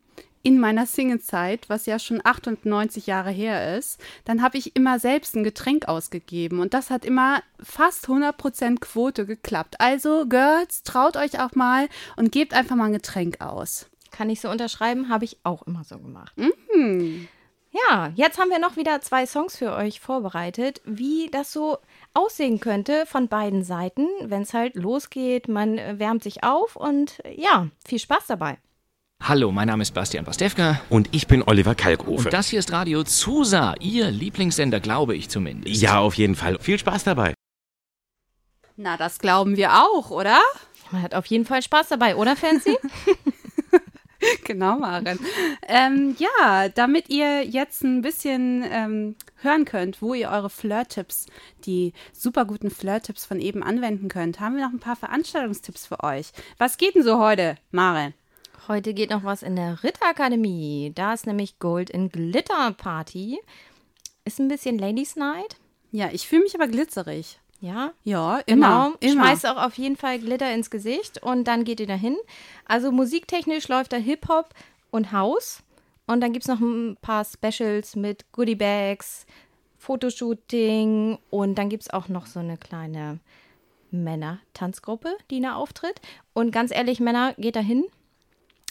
in 0.46 0.60
meiner 0.60 0.86
Singlezeit, 0.86 1.68
was 1.68 1.86
ja 1.86 1.98
schon 1.98 2.20
98 2.22 3.08
Jahre 3.08 3.32
her 3.32 3.76
ist, 3.76 4.00
dann 4.24 4.42
habe 4.42 4.58
ich 4.58 4.76
immer 4.76 5.00
selbst 5.00 5.34
ein 5.34 5.42
Getränk 5.42 5.88
ausgegeben. 5.88 6.60
Und 6.60 6.72
das 6.72 6.88
hat 6.88 7.04
immer 7.04 7.42
fast 7.60 8.06
100% 8.06 8.78
Quote 8.78 9.26
geklappt. 9.26 9.80
Also, 9.80 10.24
Girls, 10.28 10.84
traut 10.84 11.16
euch 11.16 11.40
auch 11.40 11.56
mal 11.56 11.88
und 12.14 12.30
gebt 12.30 12.54
einfach 12.54 12.76
mal 12.76 12.84
ein 12.84 12.92
Getränk 12.92 13.40
aus. 13.40 13.90
Kann 14.12 14.30
ich 14.30 14.40
so 14.40 14.48
unterschreiben, 14.48 15.08
habe 15.08 15.24
ich 15.24 15.38
auch 15.42 15.66
immer 15.66 15.82
so 15.82 15.98
gemacht. 15.98 16.32
Ja, 17.72 18.12
jetzt 18.14 18.38
haben 18.38 18.50
wir 18.50 18.60
noch 18.60 18.76
wieder 18.76 19.00
zwei 19.00 19.26
Songs 19.26 19.56
für 19.56 19.72
euch 19.74 19.98
vorbereitet, 19.98 20.80
wie 20.84 21.28
das 21.28 21.52
so 21.52 21.78
aussehen 22.14 22.60
könnte 22.60 23.04
von 23.06 23.26
beiden 23.26 23.64
Seiten, 23.64 24.06
wenn 24.22 24.42
es 24.42 24.54
halt 24.54 24.76
losgeht. 24.76 25.48
Man 25.48 25.76
äh, 25.76 25.98
wärmt 25.98 26.22
sich 26.22 26.44
auf 26.44 26.76
und 26.76 27.20
ja, 27.36 27.66
viel 27.84 27.98
Spaß 27.98 28.28
dabei. 28.28 28.58
Hallo, 29.22 29.50
mein 29.50 29.66
Name 29.66 29.82
ist 29.82 29.92
Bastian 29.92 30.24
Pastewka 30.24 30.80
Und 30.88 31.08
ich 31.12 31.26
bin 31.26 31.42
Oliver 31.42 31.74
Kalkofe. 31.74 32.26
und 32.26 32.32
das 32.32 32.48
hier 32.48 32.58
ist 32.60 32.70
Radio 32.70 33.02
Zusa, 33.02 33.74
Ihr 33.80 34.10
Lieblingssender, 34.10 34.78
glaube 34.78 35.16
ich 35.16 35.28
zumindest. 35.28 35.80
ja, 35.82 35.98
auf 35.98 36.14
jeden 36.14 36.34
Fall. 36.36 36.58
Viel 36.60 36.78
Spaß 36.78 37.04
dabei. 37.04 37.34
Na, 38.76 38.96
das 38.96 39.18
glauben 39.18 39.56
wir 39.56 39.72
auch, 39.72 40.10
oder? 40.10 40.38
Man 40.92 41.02
hat 41.02 41.14
auf 41.14 41.26
jeden 41.26 41.44
Fall 41.44 41.62
Spaß 41.62 41.88
dabei, 41.88 42.16
oder 42.16 42.36
Fancy? 42.36 42.76
Genau, 44.44 44.78
Maren. 44.78 45.20
ähm, 45.68 46.16
ja, 46.18 46.68
damit 46.70 47.10
ihr 47.10 47.44
jetzt 47.44 47.84
ein 47.84 48.00
bisschen 48.00 48.64
ähm, 48.68 49.14
hören 49.42 49.64
könnt, 49.66 50.00
wo 50.00 50.14
ihr 50.14 50.30
eure 50.30 50.48
Flirt-Tipps, 50.50 51.26
die 51.66 51.92
super 52.12 52.44
guten 52.46 52.70
Flirt-Tipps 52.70 53.24
von 53.26 53.38
eben 53.40 53.62
anwenden 53.62 54.08
könnt, 54.08 54.40
haben 54.40 54.56
wir 54.56 54.64
noch 54.64 54.72
ein 54.72 54.80
paar 54.80 54.96
Veranstaltungstipps 54.96 55.86
für 55.86 56.02
euch. 56.02 56.32
Was 56.58 56.76
geht 56.78 56.94
denn 56.94 57.02
so 57.04 57.18
heute, 57.20 57.56
Maren? 57.70 58.14
Heute 58.68 58.94
geht 58.94 59.10
noch 59.10 59.22
was 59.22 59.42
in 59.42 59.54
der 59.56 59.82
Ritterakademie. 59.84 60.92
Da 60.94 61.12
ist 61.12 61.26
nämlich 61.26 61.58
Gold 61.58 61.88
in 61.90 62.08
Glitter 62.08 62.72
Party. 62.72 63.38
Ist 64.24 64.40
ein 64.40 64.48
bisschen 64.48 64.78
Ladies 64.78 65.14
Night. 65.16 65.56
Ja, 65.92 66.08
ich 66.12 66.26
fühle 66.26 66.42
mich 66.42 66.54
aber 66.54 66.66
glitzerig. 66.66 67.38
Ja, 67.60 67.92
Ja, 68.04 68.38
immer. 68.46 68.90
genau. 68.90 68.96
immer. 69.00 69.24
Schmeißt 69.24 69.46
auch 69.46 69.56
auf 69.64 69.78
jeden 69.78 69.96
Fall 69.96 70.18
Glitter 70.18 70.52
ins 70.52 70.68
Gesicht 70.70 71.22
und 71.22 71.44
dann 71.44 71.64
geht 71.64 71.80
ihr 71.80 71.86
dahin. 71.86 72.16
Also 72.66 72.90
musiktechnisch 72.92 73.68
läuft 73.68 73.92
da 73.92 73.96
Hip-Hop 73.96 74.50
und 74.90 75.12
House. 75.12 75.62
Und 76.06 76.20
dann 76.20 76.32
gibt 76.32 76.44
es 76.44 76.48
noch 76.48 76.60
ein 76.60 76.96
paar 77.00 77.24
Specials 77.24 77.96
mit 77.96 78.30
Goodie-Bags, 78.32 79.26
Fotoshooting 79.78 81.18
und 81.30 81.56
dann 81.56 81.68
gibt 81.68 81.84
es 81.84 81.90
auch 81.90 82.08
noch 82.08 82.26
so 82.26 82.40
eine 82.40 82.56
kleine 82.56 83.20
Männer-Tanzgruppe, 83.90 85.16
die 85.30 85.40
da 85.40 85.54
auftritt. 85.54 86.00
Und 86.32 86.50
ganz 86.52 86.72
ehrlich, 86.72 87.00
Männer, 87.00 87.34
geht 87.38 87.56
da 87.56 87.60
hin, 87.60 87.84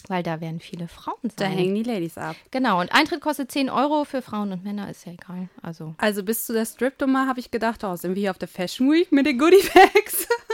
weil 0.08 0.22
da 0.22 0.40
werden 0.40 0.60
viele 0.60 0.88
Frauen 0.88 1.16
sein. 1.22 1.32
Da 1.36 1.46
hängen 1.46 1.74
die 1.74 1.82
Ladies 1.82 2.16
ab. 2.18 2.36
Genau, 2.50 2.80
und 2.80 2.92
Eintritt 2.92 3.20
kostet 3.20 3.50
10 3.50 3.70
Euro 3.70 4.04
für 4.04 4.22
Frauen 4.22 4.52
und 4.52 4.64
Männer, 4.64 4.88
ist 4.90 5.04
ja 5.06 5.12
egal. 5.12 5.48
Also 5.62 5.94
Also 5.98 6.22
bis 6.22 6.46
zu 6.46 6.52
der 6.52 6.66
Strip-Nummer 6.66 7.26
habe 7.26 7.40
ich 7.40 7.50
gedacht, 7.50 7.82
oh, 7.84 7.96
sind 7.96 8.14
wir 8.14 8.20
hier 8.20 8.30
auf 8.30 8.38
der 8.38 8.48
Fashion 8.48 8.90
Week 8.90 9.10
mit 9.12 9.26
den 9.26 9.38
Goodie-Bags? 9.38 10.28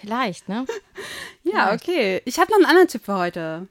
vielleicht, 0.00 0.48
ne? 0.48 0.66
Ja, 1.42 1.72
okay. 1.72 2.20
Ich 2.26 2.38
habe 2.38 2.50
noch 2.50 2.58
einen 2.58 2.66
anderen 2.66 2.88
Tipp 2.88 3.04
für 3.04 3.16
heute. 3.16 3.66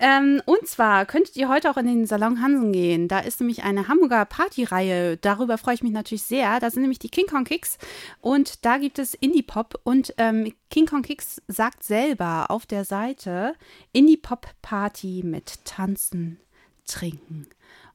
Ähm, 0.00 0.40
und 0.46 0.68
zwar 0.68 1.04
könntet 1.04 1.34
ihr 1.34 1.48
heute 1.48 1.68
auch 1.68 1.76
in 1.76 1.86
den 1.86 2.06
Salon 2.06 2.40
Hansen 2.40 2.72
gehen. 2.72 3.08
Da 3.08 3.18
ist 3.18 3.40
nämlich 3.40 3.64
eine 3.64 3.88
Hamburger 3.88 4.24
Partyreihe. 4.24 5.16
Darüber 5.16 5.58
freue 5.58 5.74
ich 5.74 5.82
mich 5.82 5.90
natürlich 5.90 6.22
sehr. 6.22 6.60
Da 6.60 6.70
sind 6.70 6.82
nämlich 6.82 7.00
die 7.00 7.08
King 7.08 7.26
Kong 7.26 7.42
Kicks 7.44 7.78
und 8.20 8.64
da 8.64 8.78
gibt 8.78 9.00
es 9.00 9.14
Indie-Pop. 9.14 9.80
Und 9.82 10.14
ähm, 10.18 10.54
King 10.70 10.86
Kong 10.86 11.02
Kicks 11.02 11.42
sagt 11.48 11.82
selber 11.82 12.46
auf 12.50 12.64
der 12.66 12.84
Seite 12.84 13.54
Indie-Pop-Party 13.92 15.22
mit 15.24 15.64
Tanzen, 15.64 16.38
Trinken 16.86 17.48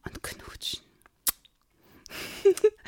und 0.05 0.21
Knutschen. 0.21 0.81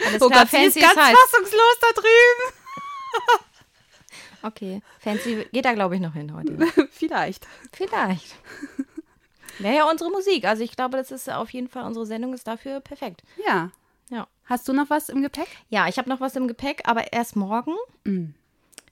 Alles 0.06 0.22
Oh 0.22 0.28
klar, 0.28 0.42
Gott, 0.42 0.52
sie 0.52 0.66
ist 0.66 0.80
ganz 0.80 0.94
fassungslos 0.94 1.80
da 1.80 1.88
drüben. 1.96 3.46
Okay, 4.46 4.82
Fancy 5.00 5.48
geht 5.52 5.66
da, 5.66 5.74
glaube 5.74 5.96
ich, 5.96 6.02
noch 6.02 6.14
hin 6.14 6.36
heute. 6.36 6.56
Vielleicht. 6.92 7.48
Vielleicht. 7.72 8.36
Wäre 9.58 9.76
ja 9.76 9.90
unsere 9.90 10.12
Musik. 10.12 10.46
Also 10.46 10.64
ich 10.64 10.76
glaube, 10.76 10.98
das 10.98 11.10
ist 11.10 11.32
auf 11.32 11.50
jeden 11.50 11.68
Fall, 11.68 11.84
unsere 11.86 12.06
Sendung 12.06 12.32
ist 12.34 12.46
dafür 12.46 12.80
perfekt. 12.80 13.24
Ja. 13.44 13.72
Ja. 14.10 14.28
Hast 14.46 14.68
du 14.68 14.74
noch 14.74 14.92
was 14.92 15.10
im 15.10 15.24
Gepäck? 15.24 15.48
Ja, 15.70 15.88
ich 15.88 15.98
habe 15.98 16.10
noch 16.10 16.20
was 16.22 16.36
im 16.36 16.48
Gepäck, 16.48 16.84
aber 16.86 17.12
erst 17.12 17.36
morgen. 17.36 17.74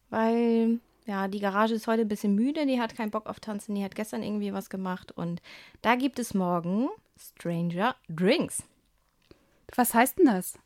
Weil, 0.10 0.80
ja, 1.06 1.28
die 1.28 1.40
Garage 1.40 1.76
ist 1.76 1.86
heute 1.86 2.02
ein 2.02 2.08
bisschen 2.08 2.34
müde. 2.34 2.66
Die 2.66 2.82
hat 2.82 2.96
keinen 2.96 3.12
Bock 3.12 3.28
auf 3.28 3.40
Tanzen. 3.40 3.76
Die 3.76 3.84
hat 3.84 3.94
gestern 3.94 4.24
irgendwie 4.24 4.54
was 4.54 4.72
gemacht. 4.72 5.12
Und 5.12 5.42
da 5.84 5.96
gibt 5.96 6.18
es 6.18 6.34
morgen 6.34 6.90
Stranger 7.20 7.96
Drinks. 8.10 8.64
Was 9.76 9.94
heißt 9.94 10.18
denn 10.18 10.26
das? 10.26 10.58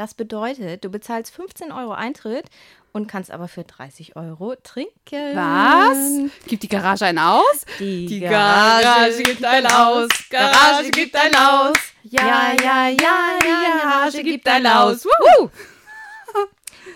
Das 0.00 0.14
bedeutet, 0.14 0.82
du 0.82 0.88
bezahlst 0.88 1.34
15 1.34 1.72
Euro 1.72 1.92
Eintritt 1.92 2.46
und 2.90 3.06
kannst 3.06 3.30
aber 3.30 3.48
für 3.48 3.64
30 3.64 4.16
Euro 4.16 4.54
trinken. 4.62 5.36
Was? 5.36 6.32
Gibt 6.46 6.62
die 6.62 6.68
Garage 6.68 7.04
einen 7.04 7.18
aus? 7.18 7.66
Die, 7.78 8.18
Garage 8.18 9.22
gibt 9.22 9.44
ein 9.44 9.66
Aus. 9.66 10.08
Garage 10.30 10.90
gibt 10.90 11.14
ein 11.14 11.36
Aus. 11.36 11.76
Ja, 12.04 12.54
ja, 12.58 12.88
ja, 12.88 13.38
die 13.42 13.78
Garage 13.78 14.22
gibt 14.22 14.48
ein 14.48 14.66
Aus. 14.66 15.04
Wuhu. 15.04 15.50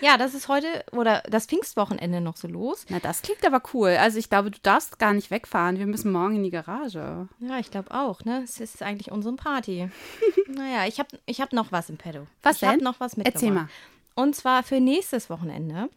Ja, 0.01 0.17
das 0.17 0.33
ist 0.33 0.47
heute 0.47 0.83
oder 0.91 1.23
das 1.29 1.45
Pfingstwochenende 1.45 2.21
noch 2.21 2.37
so 2.37 2.47
los. 2.47 2.85
Na, 2.89 2.99
das 2.99 3.21
klingt 3.21 3.45
aber 3.45 3.61
cool. 3.73 3.89
Also 3.99 4.17
ich 4.19 4.29
glaube, 4.29 4.51
du 4.51 4.59
darfst 4.61 4.99
gar 4.99 5.13
nicht 5.13 5.31
wegfahren. 5.31 5.79
Wir 5.79 5.87
müssen 5.87 6.11
morgen 6.11 6.37
in 6.37 6.43
die 6.43 6.51
Garage. 6.51 7.27
Ja, 7.39 7.59
ich 7.59 7.71
glaube 7.71 7.91
auch, 7.91 8.23
ne? 8.23 8.41
Es 8.43 8.59
ist 8.59 8.81
eigentlich 8.81 9.11
unsere 9.11 9.35
Party. 9.35 9.89
naja, 10.47 10.87
ich 10.87 10.99
habe 10.99 11.09
ich 11.25 11.41
hab 11.41 11.53
noch 11.53 11.71
was 11.71 11.89
im 11.89 11.97
Pedo. 11.97 12.27
Was 12.43 12.55
ich 12.55 12.59
denn? 12.61 12.69
habe 12.69 12.83
noch 12.83 12.99
was 12.99 13.17
mitgebracht. 13.17 13.43
Erzähl 13.43 13.51
mal. 13.51 13.69
Und 14.15 14.35
zwar 14.35 14.63
für 14.63 14.79
nächstes 14.79 15.29
Wochenende. 15.29 15.89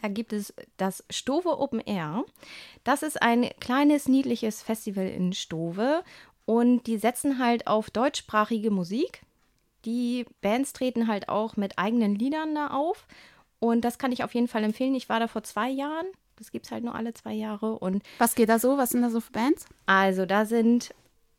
Da 0.00 0.08
gibt 0.08 0.32
es 0.32 0.54
das 0.76 1.04
Stove 1.10 1.58
Open 1.58 1.80
Air. 1.80 2.24
Das 2.84 3.02
ist 3.02 3.20
ein 3.20 3.50
kleines, 3.60 4.08
niedliches 4.08 4.62
Festival 4.62 5.06
in 5.06 5.32
Stove. 5.32 6.02
Und 6.46 6.86
die 6.86 6.96
setzen 6.96 7.38
halt 7.38 7.66
auf 7.66 7.90
deutschsprachige 7.90 8.70
Musik. 8.70 9.22
Die 9.84 10.26
Bands 10.40 10.72
treten 10.72 11.08
halt 11.08 11.28
auch 11.28 11.56
mit 11.56 11.78
eigenen 11.78 12.14
Liedern 12.14 12.54
da 12.54 12.68
auf. 12.68 13.06
Und 13.58 13.82
das 13.82 13.98
kann 13.98 14.12
ich 14.12 14.24
auf 14.24 14.34
jeden 14.34 14.48
Fall 14.48 14.64
empfehlen. 14.64 14.94
Ich 14.94 15.08
war 15.08 15.20
da 15.20 15.28
vor 15.28 15.42
zwei 15.42 15.68
Jahren. 15.68 16.06
Das 16.36 16.50
gibt 16.50 16.66
es 16.66 16.72
halt 16.72 16.84
nur 16.84 16.94
alle 16.94 17.12
zwei 17.12 17.34
Jahre. 17.34 17.78
Und 17.78 18.02
Was 18.18 18.34
geht 18.34 18.48
da 18.48 18.58
so? 18.58 18.78
Was 18.78 18.90
sind 18.90 19.02
da 19.02 19.10
so 19.10 19.20
für 19.20 19.32
Bands? 19.32 19.66
also 19.86 20.24
da 20.24 20.46
sind 20.46 20.94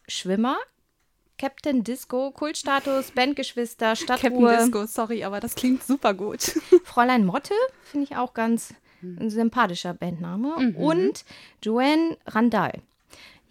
Schwimmer, 0.08 0.58
Captain 1.40 1.84
Disco, 1.84 2.30
Kultstatus, 2.32 3.12
Bandgeschwister, 3.12 3.96
Stadtruhe, 3.96 4.70
sorry, 4.88 5.24
aber 5.24 5.40
das 5.40 5.56
klingt 5.56 5.84
super 5.84 6.14
gut. 6.14 6.42
Fräulein 6.84 7.26
Motte, 7.26 7.56
finde 7.84 8.04
ich 8.04 8.16
auch 8.18 8.34
ganz 8.36 8.76
ein 9.02 9.32
sympathischer 9.32 9.96
Bandname. 9.96 10.76
Und 10.78 11.26
Joanne 11.64 12.18
Randall. 12.28 12.74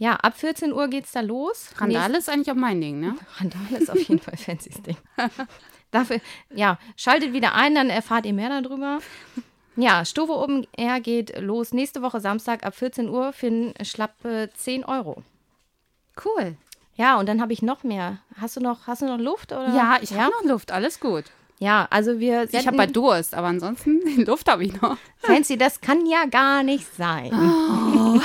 Ja, 0.03 0.15
ab 0.15 0.35
14 0.35 0.73
Uhr 0.73 0.89
geht's 0.89 1.13
da 1.13 1.21
los. 1.21 1.73
Randale 1.77 2.17
ist 2.17 2.31
eigentlich 2.31 2.51
auch 2.51 2.55
mein 2.57 2.81
Ding, 2.81 3.01
ne? 3.01 3.17
Randall 3.39 3.81
ist 3.83 3.91
auf 3.91 3.99
jeden 3.99 4.19
Fall 4.19 4.37
fancy's 4.39 4.81
Ding. 4.81 4.97
Dafür, 5.91 6.21
ja, 6.55 6.79
schaltet 6.97 7.35
wieder 7.35 7.55
ein, 7.55 7.75
dann 7.75 7.91
erfahrt 7.91 8.25
ihr 8.25 8.33
mehr 8.33 8.49
darüber. 8.63 9.01
Ja, 9.77 10.07
Stufe 10.07 10.33
oben 10.33 10.67
Air 10.75 11.01
geht 11.01 11.39
los 11.39 11.75
nächste 11.75 12.01
Woche 12.01 12.19
Samstag 12.21 12.65
ab 12.65 12.75
14 12.75 13.11
Uhr 13.11 13.35
für 13.35 13.49
ein 13.49 13.75
schlappe 13.85 14.49
10 14.57 14.87
Euro. 14.87 15.23
Cool. 16.25 16.57
Ja, 16.97 17.19
und 17.19 17.29
dann 17.29 17.43
habe 17.43 17.53
ich 17.53 17.61
noch 17.61 17.83
mehr. 17.85 18.19
Hast 18.41 18.57
du 18.57 18.61
noch, 18.61 18.87
hast 18.87 19.03
du 19.03 19.07
noch 19.07 19.19
Luft? 19.19 19.53
Oder? 19.53 19.69
Ja, 19.75 19.99
ich 20.01 20.15
habe 20.15 20.33
noch 20.43 20.51
Luft. 20.51 20.73
Alles 20.73 20.99
gut. 20.99 21.25
Ja, 21.59 21.87
also 21.91 22.19
wir 22.19 22.45
Ich 22.45 22.55
habe 22.55 22.63
senden- 22.63 22.77
bald 22.79 22.97
Durst, 22.97 23.35
aber 23.35 23.49
ansonsten 23.49 24.01
Luft 24.25 24.49
habe 24.51 24.65
ich 24.65 24.81
noch. 24.81 24.97
Fancy, 25.19 25.59
das 25.59 25.83
kann 25.83 26.07
ja 26.07 26.25
gar 26.25 26.63
nicht 26.63 26.87
sein. 26.97 27.31
Oh. 27.35 28.19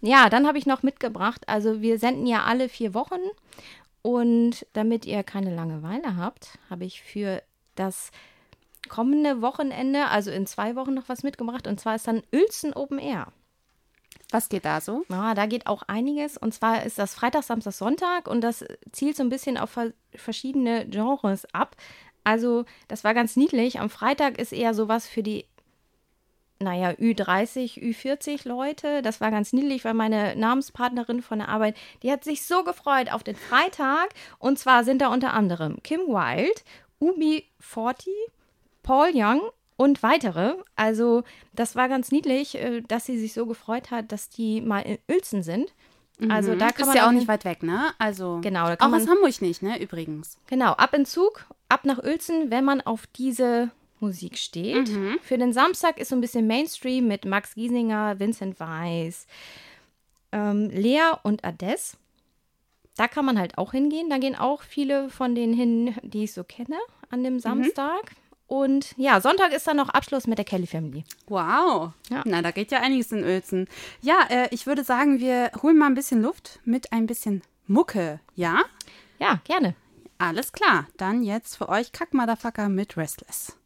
Ja, 0.00 0.28
dann 0.28 0.46
habe 0.46 0.58
ich 0.58 0.66
noch 0.66 0.82
mitgebracht, 0.82 1.48
also 1.48 1.80
wir 1.80 1.98
senden 1.98 2.26
ja 2.26 2.44
alle 2.44 2.68
vier 2.68 2.94
Wochen 2.94 3.20
und 4.02 4.66
damit 4.72 5.04
ihr 5.06 5.22
keine 5.22 5.54
Langeweile 5.54 6.16
habt, 6.16 6.58
habe 6.68 6.84
ich 6.84 7.02
für 7.02 7.42
das 7.74 8.10
kommende 8.88 9.42
Wochenende, 9.42 10.06
also 10.06 10.30
in 10.30 10.46
zwei 10.46 10.76
Wochen 10.76 10.94
noch 10.94 11.08
was 11.08 11.22
mitgebracht 11.22 11.66
und 11.66 11.80
zwar 11.80 11.94
ist 11.96 12.06
dann 12.06 12.22
Uelzen 12.32 12.72
Open 12.72 12.98
Air. 12.98 13.28
Was 14.32 14.48
geht 14.48 14.64
da 14.64 14.80
so? 14.80 15.04
Ja, 15.08 15.34
da 15.34 15.46
geht 15.46 15.66
auch 15.66 15.82
einiges. 15.88 16.36
Und 16.36 16.54
zwar 16.54 16.84
ist 16.84 17.00
das 17.00 17.14
Freitag, 17.14 17.42
Samstag, 17.42 17.72
Sonntag 17.72 18.28
und 18.28 18.42
das 18.42 18.64
zielt 18.92 19.16
so 19.16 19.24
ein 19.24 19.28
bisschen 19.28 19.58
auf 19.58 19.70
ver- 19.70 19.92
verschiedene 20.14 20.86
Genres 20.86 21.52
ab. 21.52 21.74
Also, 22.22 22.64
das 22.86 23.02
war 23.02 23.12
ganz 23.12 23.34
niedlich. 23.34 23.80
Am 23.80 23.90
Freitag 23.90 24.38
ist 24.38 24.52
eher 24.52 24.72
sowas 24.72 25.08
für 25.08 25.24
die, 25.24 25.46
naja, 26.62 26.90
Ü30, 26.90 27.78
Ü40 27.80 28.46
Leute. 28.46 29.02
Das 29.02 29.20
war 29.20 29.30
ganz 29.30 29.52
niedlich, 29.52 29.84
weil 29.84 29.94
meine 29.94 30.36
Namenspartnerin 30.36 31.22
von 31.22 31.38
der 31.38 31.48
Arbeit, 31.48 31.76
die 32.02 32.12
hat 32.12 32.22
sich 32.24 32.44
so 32.46 32.64
gefreut 32.64 33.10
auf 33.12 33.22
den 33.22 33.36
Freitag. 33.36 34.10
Und 34.38 34.58
zwar 34.58 34.84
sind 34.84 35.00
da 35.00 35.08
unter 35.08 35.32
anderem 35.32 35.82
Kim 35.82 36.00
Wilde, 36.00 36.60
Ubi 36.98 37.44
Forti, 37.58 38.14
Paul 38.82 39.10
Young 39.14 39.40
und 39.76 40.02
weitere. 40.02 40.54
Also, 40.76 41.22
das 41.54 41.76
war 41.76 41.88
ganz 41.88 42.12
niedlich, 42.12 42.56
äh, 42.56 42.82
dass 42.82 43.06
sie 43.06 43.18
sich 43.18 43.32
so 43.32 43.46
gefreut 43.46 43.90
hat, 43.90 44.12
dass 44.12 44.28
die 44.28 44.60
mal 44.60 44.80
in 44.80 44.98
Uelzen 45.08 45.42
sind. 45.42 45.72
Also, 46.28 46.54
da 46.54 46.68
kann 46.68 46.82
ist 46.82 46.86
man 46.88 46.96
ja 46.98 47.08
auch 47.08 47.12
nicht 47.12 47.28
weit 47.28 47.46
weg, 47.46 47.62
ne? 47.62 47.94
Also 47.98 48.40
Genau, 48.42 48.66
da 48.66 48.76
kann 48.76 48.92
auch 48.92 48.96
aus 48.98 49.06
man- 49.06 49.14
Hamburg 49.16 49.40
nicht, 49.40 49.62
ne? 49.62 49.80
Übrigens. 49.80 50.36
Genau, 50.48 50.72
ab 50.72 50.92
in 50.92 51.06
Zug, 51.06 51.46
ab 51.70 51.86
nach 51.86 52.02
Uelzen, 52.02 52.50
wenn 52.50 52.62
man 52.66 52.82
auf 52.82 53.06
diese 53.06 53.70
Musik 54.00 54.38
steht. 54.38 54.88
Für 55.22 55.38
den 55.38 55.52
Samstag 55.52 55.98
ist 55.98 56.08
so 56.08 56.16
ein 56.16 56.20
bisschen 56.20 56.46
Mainstream 56.46 57.06
mit 57.08 57.24
Max 57.24 57.54
Giesinger, 57.54 58.18
Vincent 58.18 58.58
Weiss, 58.60 59.26
ähm, 60.32 60.70
Lea 60.70 61.12
und 61.22 61.44
Ades. 61.44 61.96
Da 62.96 63.08
kann 63.08 63.24
man 63.24 63.38
halt 63.38 63.56
auch 63.56 63.72
hingehen. 63.72 64.10
Da 64.10 64.18
gehen 64.18 64.36
auch 64.36 64.62
viele 64.62 65.08
von 65.10 65.34
denen 65.34 65.54
hin, 65.54 65.94
die 66.02 66.24
ich 66.24 66.32
so 66.32 66.44
kenne, 66.44 66.76
an 67.10 67.24
dem 67.24 67.40
Samstag. 67.40 68.12
Und 68.46 68.94
ja, 68.96 69.20
Sonntag 69.20 69.52
ist 69.52 69.66
dann 69.68 69.76
noch 69.76 69.90
Abschluss 69.90 70.26
mit 70.26 70.36
der 70.36 70.44
Kelly 70.44 70.66
Family. 70.66 71.04
Wow. 71.28 71.92
Ja. 72.10 72.22
Na, 72.24 72.42
da 72.42 72.50
geht 72.50 72.72
ja 72.72 72.80
einiges 72.80 73.12
in 73.12 73.22
Uelzen. 73.22 73.68
Ja, 74.02 74.26
äh, 74.28 74.48
ich 74.50 74.66
würde 74.66 74.82
sagen, 74.82 75.20
wir 75.20 75.52
holen 75.62 75.78
mal 75.78 75.86
ein 75.86 75.94
bisschen 75.94 76.20
Luft 76.20 76.58
mit 76.64 76.92
ein 76.92 77.06
bisschen 77.06 77.42
Mucke, 77.68 78.18
ja? 78.34 78.64
Ja, 79.20 79.40
gerne. 79.44 79.76
Alles 80.18 80.52
klar. 80.52 80.88
Dann 80.96 81.22
jetzt 81.22 81.56
für 81.56 81.68
euch 81.68 81.92
Kack 81.92 82.12
Motherfucker 82.12 82.68
mit 82.68 82.96
Restless. 82.96 83.56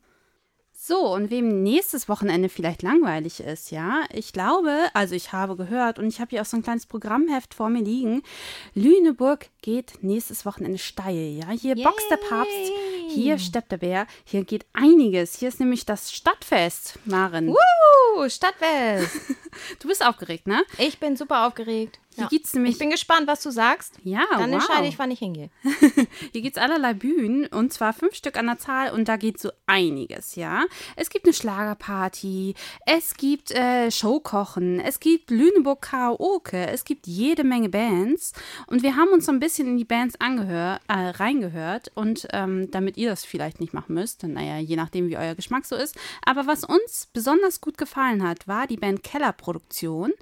So, 0.87 1.15
und 1.15 1.31
wem 1.31 1.63
nächstes 1.63 2.11
Wochenende 2.11 2.51
vielleicht 2.51 2.83
langweilig 2.83 3.41
ist, 3.41 3.71
ja, 3.71 4.03
ich 4.13 4.35
glaube, 4.35 4.91
also 4.93 5.15
ich 5.15 5.33
habe 5.33 5.57
gehört 5.57 5.99
und 5.99 6.07
ich 6.07 6.21
habe 6.21 6.29
hier 6.29 6.43
auch 6.43 6.45
so 6.45 6.59
ein 6.59 6.63
kleines 6.63 6.85
Programmheft 6.85 7.55
vor 7.55 7.71
mir 7.71 7.81
liegen. 7.81 8.23
Lüneburg 8.75 9.49
geht 9.63 9.95
nächstes 10.03 10.45
Wochenende 10.45 10.77
steil, 10.77 11.41
ja. 11.41 11.49
Hier 11.53 11.75
boxt 11.75 12.11
der 12.11 12.19
Papst, 12.19 12.71
hier 13.09 13.39
steppt 13.39 13.73
der 13.73 13.79
Bär, 13.79 14.07
hier 14.25 14.45
geht 14.45 14.67
einiges. 14.75 15.39
Hier 15.39 15.49
ist 15.49 15.59
nämlich 15.59 15.87
das 15.87 16.13
Stadtfest, 16.13 16.99
Maren. 17.07 17.49
Uh, 17.49 18.29
Stadtfest. 18.29 19.11
Du 19.79 19.87
bist 19.87 20.05
aufgeregt, 20.05 20.49
ne? 20.49 20.65
Ich 20.79 20.99
bin 20.99 21.17
super 21.17 21.47
aufgeregt. 21.47 22.01
Hier 22.17 22.29
gibt's 22.29 22.55
nämlich 22.55 22.73
ich 22.73 22.79
bin 22.79 22.91
gespannt, 22.91 23.27
was 23.27 23.43
du 23.43 23.51
sagst. 23.51 23.99
Ja, 24.05 24.25
Dann 24.31 24.51
wow. 24.51 24.63
entscheide 24.63 24.87
ich, 24.87 24.99
wann 24.99 25.11
ich 25.11 25.19
hingehe. 25.19 25.51
Hier 26.33 26.43
gibt 26.43 26.57
es 26.57 26.63
allerlei 26.63 26.95
Bühnen 26.95 27.47
und 27.47 27.73
zwar 27.73 27.93
fünf 27.93 28.15
Stück 28.15 28.37
an 28.37 28.47
der 28.47 28.59
Zahl 28.59 28.93
und 28.93 29.09
da 29.09 29.17
geht 29.17 29.41
so 29.41 29.51
einiges, 29.67 30.37
ja. 30.37 30.65
Es 30.97 31.11
gibt 31.11 31.25
eine 31.27 31.35
Schlagerparty, 31.35 32.55
es 32.87 33.17
gibt 33.17 33.51
äh, 33.51 33.91
Showkochen, 33.91 34.79
es 34.81 35.01
gibt 35.01 35.31
Lüneburg 35.31 35.83
Karaoke, 35.83 36.69
es 36.69 36.85
gibt 36.85 37.07
jede 37.07 37.43
Menge 37.43 37.69
Bands 37.69 38.33
und 38.69 38.83
wir 38.83 38.97
haben 38.97 39.09
uns 39.09 39.27
so 39.27 39.33
ein 39.33 39.41
bisschen 39.41 39.67
in 39.67 39.77
die 39.77 39.85
Bands 39.85 40.21
angehör, 40.21 40.81
äh, 40.89 40.93
reingehört 40.93 41.91
und 41.95 42.29
ähm, 42.33 42.71
damit 42.71 42.97
ihr 42.97 43.09
das 43.11 43.25
vielleicht 43.25 43.61
nicht 43.61 43.75
machen 43.75 43.95
müsst, 43.95 44.23
naja, 44.23 44.59
je 44.59 44.77
nachdem 44.77 45.09
wie 45.09 45.17
euer 45.17 45.35
Geschmack 45.35 45.67
so 45.67 45.75
ist, 45.75 45.97
aber 46.25 46.47
was 46.47 46.63
uns 46.65 47.09
besonders 47.13 47.61
gut 47.61 47.77
gefallen 47.77 48.27
hat, 48.27 48.47
war 48.47 48.67
die 48.67 48.77
Band 48.77 49.03
Keller 49.03 49.33
Produktion. 49.33 50.13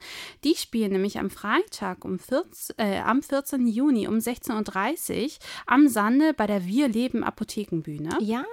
Die 0.45 0.55
spielen 0.55 0.93
nämlich 0.93 1.19
am 1.19 1.29
Freitag 1.29 1.82
um 2.05 2.19
14, 2.19 2.77
äh, 2.79 2.99
am 3.01 3.23
14. 3.23 3.67
Juni 3.67 4.07
um 4.09 4.17
16.30 4.19 5.25
Uhr 5.25 5.31
am 5.67 5.89
Sande 5.89 6.33
bei 6.35 6.47
der 6.47 6.65
Wir 6.67 6.89
Leben 6.89 7.25
Apothekenbühne. 7.25 8.11
Ja, 8.21 8.45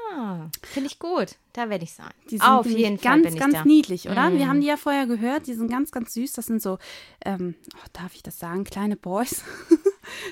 finde 0.64 0.88
ich 0.90 1.00
gut. 1.00 1.36
Da 1.54 1.70
werde 1.70 1.84
ich 1.84 1.94
sein. 1.94 2.10
Die 2.30 2.38
sind 2.38 2.48
Auf 2.48 2.66
jeden 2.68 2.98
Fall 3.00 3.22
ganz, 3.22 3.34
ich 3.34 3.40
ganz 3.40 3.54
da. 3.54 3.66
niedlich, 3.66 4.08
oder? 4.10 4.32
Wir 4.32 4.46
Mm. 4.46 4.50
haben 4.50 4.62
die 4.62 4.68
ja 4.68 4.78
vorher 4.78 5.08
gehört, 5.08 5.48
die 5.48 5.54
sind 5.56 5.70
ganz, 5.70 5.92
ganz 5.92 6.14
süß. 6.14 6.34
Das 6.34 6.46
sind 6.46 6.62
so, 6.62 6.78
ähm, 7.26 7.56
oh, 7.76 7.88
darf 7.94 8.14
ich 8.16 8.22
das 8.24 8.38
sagen, 8.40 8.64
kleine 8.64 8.96
Boys. 8.96 9.44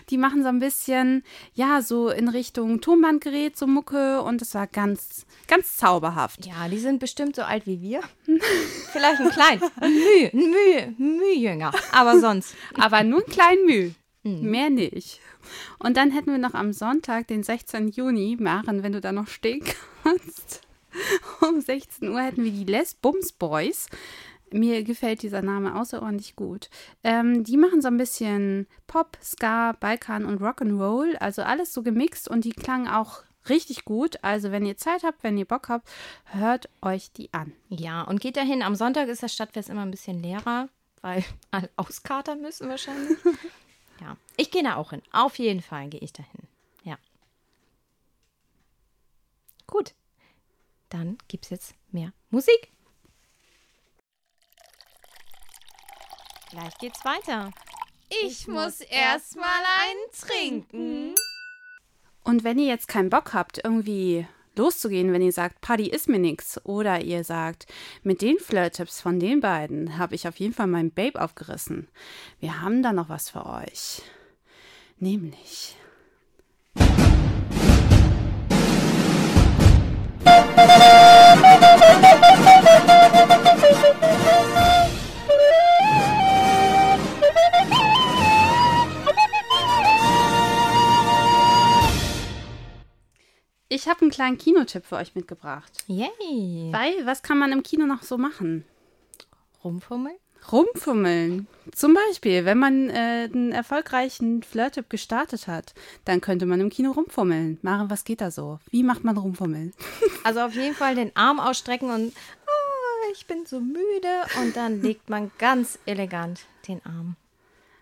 die 0.10 0.17
machen 0.17 0.44
so 0.44 0.50
ein 0.50 0.60
bisschen, 0.60 1.24
ja, 1.53 1.82
so 1.82 2.10
in 2.10 2.29
Richtung 2.29 2.82
Tonbandgerät, 2.82 3.58
so 3.58 3.67
Mucke 3.67 4.22
und 4.22 4.41
es 4.41 4.53
war 4.53 4.67
ganz, 4.67 5.25
ganz 5.48 5.77
zauberhaft. 5.77 6.46
Ja, 6.46 6.67
die 6.67 6.79
sind 6.79 7.00
bestimmt 7.00 7.36
so 7.36 7.44
alt 7.44 7.65
wie 7.65 7.82
wir. 7.82 8.01
Vielleicht 8.91 9.22
ein 9.22 9.29
klein, 9.29 9.62
Mühe, 9.82 10.32
Mühe, 10.34 10.94
Mühe 10.98 11.36
jünger. 11.36 11.72
Aber 11.91 12.20
sonst. 12.20 12.56
Aber 12.75 13.03
nur 13.03 13.20
ein 13.20 13.32
kleinen 13.32 13.65
Mühe. 13.65 13.96
Mehr 14.24 14.70
nicht. 14.70 15.22
Und 15.79 15.96
dann 15.96 16.12
hätten 16.12 16.32
wir 16.32 16.38
noch 16.38 16.53
am 16.53 16.74
Sonntag, 16.74 17.27
den 17.27 17.44
16. 17.44 17.89
Juni, 17.89 18.38
Maren, 18.39 18.84
wenn 18.84 18.91
du 18.91 19.01
da 19.01 19.12
noch 19.12 19.27
stehen 19.27 19.63
kannst, 20.03 20.62
um 21.41 21.62
16 21.62 22.10
Uhr 22.10 22.22
hätten 22.22 22.44
wir 22.44 22.51
die 22.51 22.65
Les 22.65 22.96
Bums 22.96 23.32
Boys. 23.32 23.88
Mir 24.51 24.84
gefällt 24.84 25.24
dieser 25.24 25.42
Name 25.42 25.80
außerordentlich 25.80 26.36
gut. 26.36 26.70
Ähm, 27.04 27.44
die 27.44 27.58
machen 27.58 27.82
so 27.82 27.88
ein 27.88 27.98
bisschen 27.98 28.68
Pop, 28.88 29.18
Ska, 29.22 29.74
Balkan 29.74 30.25
und 30.25 30.42
Rock'n'Roll, 30.42 31.16
also 31.18 31.42
alles 31.42 31.74
so 31.74 31.84
gemixt 31.84 32.30
und 32.30 32.46
die 32.46 32.51
klangen 32.51 32.88
auch 32.88 33.24
richtig 33.50 33.86
gut. 33.86 34.24
Also 34.24 34.51
wenn 34.51 34.66
ihr 34.66 34.77
Zeit 34.77 35.04
habt, 35.04 35.24
wenn 35.24 35.38
ihr 35.38 35.46
Bock 35.46 35.70
habt, 35.70 35.88
hört 36.25 36.70
euch 36.82 37.12
die 37.12 37.34
an. 37.34 37.54
Ja, 37.70 38.04
und 38.04 38.22
geht 38.22 38.38
dahin. 38.38 38.62
Am 38.62 38.75
Sonntag 38.75 39.08
ist 39.08 39.24
das 39.24 39.34
Stadtfest 39.34 39.70
immer 39.70 39.82
ein 39.82 39.92
bisschen 39.92 40.22
leerer, 40.22 40.70
weil 41.01 41.24
alle 41.51 41.70
auskatern 41.75 42.42
müssen 42.42 42.70
wahrscheinlich. 42.70 43.18
ja, 44.01 44.18
ich 44.38 44.51
gehe 44.51 44.63
da 44.63 44.75
auch 44.75 44.92
hin. 44.92 45.01
Auf 45.12 45.38
jeden 45.39 45.62
Fall 45.62 45.89
gehe 45.89 46.01
ich 46.01 46.13
dahin. 46.13 46.48
Ja. 46.84 46.98
Gut. 49.66 49.94
Dann 50.89 51.18
gibt 51.27 51.46
es 51.46 51.50
jetzt 51.50 51.75
mehr 51.92 52.13
Musik. 52.30 52.72
Gleich 56.50 56.77
geht's 56.80 57.04
weiter. 57.04 57.51
Ich 58.24 58.48
muss 58.48 58.80
erst 58.80 59.36
mal 59.36 59.63
einen 59.82 60.00
trinken. 60.18 61.16
Und 62.24 62.44
wenn 62.46 62.58
ihr 62.58 62.68
jetzt 62.68 62.88
keinen 62.88 63.10
Bock 63.10 63.34
habt, 63.34 63.60
irgendwie 63.63 64.25
loszugehen, 64.56 65.12
wenn 65.12 65.22
ihr 65.22 65.34
sagt, 65.34 65.60
Party 65.60 65.88
ist 65.88 66.08
mir 66.08 66.20
nix, 66.20 66.60
oder 66.66 67.01
ihr 67.01 67.24
sagt, 67.24 67.68
mit 68.01 68.22
den 68.22 68.38
Flirt-Tipps 68.39 69.01
von 69.01 69.20
den 69.20 69.42
beiden 69.42 69.98
habe 69.98 70.16
ich 70.16 70.27
auf 70.27 70.38
jeden 70.38 70.54
Fall 70.54 70.68
mein 70.68 70.92
Babe 70.92 71.22
aufgerissen. 71.22 71.89
Wir 72.39 72.62
haben 72.62 72.82
da 72.82 72.94
noch 72.94 73.10
was 73.10 73.30
für 73.30 73.46
euch. 73.46 74.01
Nämlich. 75.00 75.75
Kleinen 94.18 94.40
Kinotipp 94.40 94.84
für 94.84 94.96
euch 94.96 95.14
mitgebracht. 95.14 95.72
Yay. 95.86 96.72
Weil, 96.72 97.06
was 97.06 97.22
kann 97.22 97.38
man 97.38 97.51
im 97.51 97.62
Kino 97.62 97.86
noch 97.86 98.01
so 98.01 98.18
machen? 98.18 98.66
Rumfummeln? 99.64 100.16
Rumfummeln. 100.51 101.46
Zum 101.72 101.94
Beispiel, 101.94 102.44
wenn 102.44 102.58
man 102.58 102.90
äh, 102.90 103.30
einen 103.32 103.51
erfolgreichen 103.51 104.42
Flirt-Tipp 104.42 104.90
gestartet 104.90 105.46
hat, 105.46 105.75
dann 106.06 106.20
könnte 106.20 106.48
man 106.48 106.60
im 106.62 106.72
Kino 106.72 106.94
rumfummeln. 106.94 107.60
Maren, 107.62 107.92
was 107.92 108.06
geht 108.06 108.22
da 108.22 108.32
so? 108.32 108.58
Wie 108.72 108.82
macht 108.82 109.03
man 109.03 109.18
rumfummeln? 109.18 109.74
Also 110.24 110.42
auf 110.42 110.56
jeden 110.56 110.74
Fall 110.75 110.96
den 110.96 111.16
Arm 111.16 111.40
ausstrecken 111.40 111.90
und 111.90 112.12
oh, 112.12 113.12
ich 113.14 113.27
bin 113.27 113.46
so 113.46 113.60
müde. 113.60 114.10
Und 114.42 114.58
dann 114.58 114.82
legt 114.82 115.10
man 115.10 115.32
ganz 115.38 115.77
elegant 115.86 116.42
den 116.68 116.84
Arm. 116.86 117.16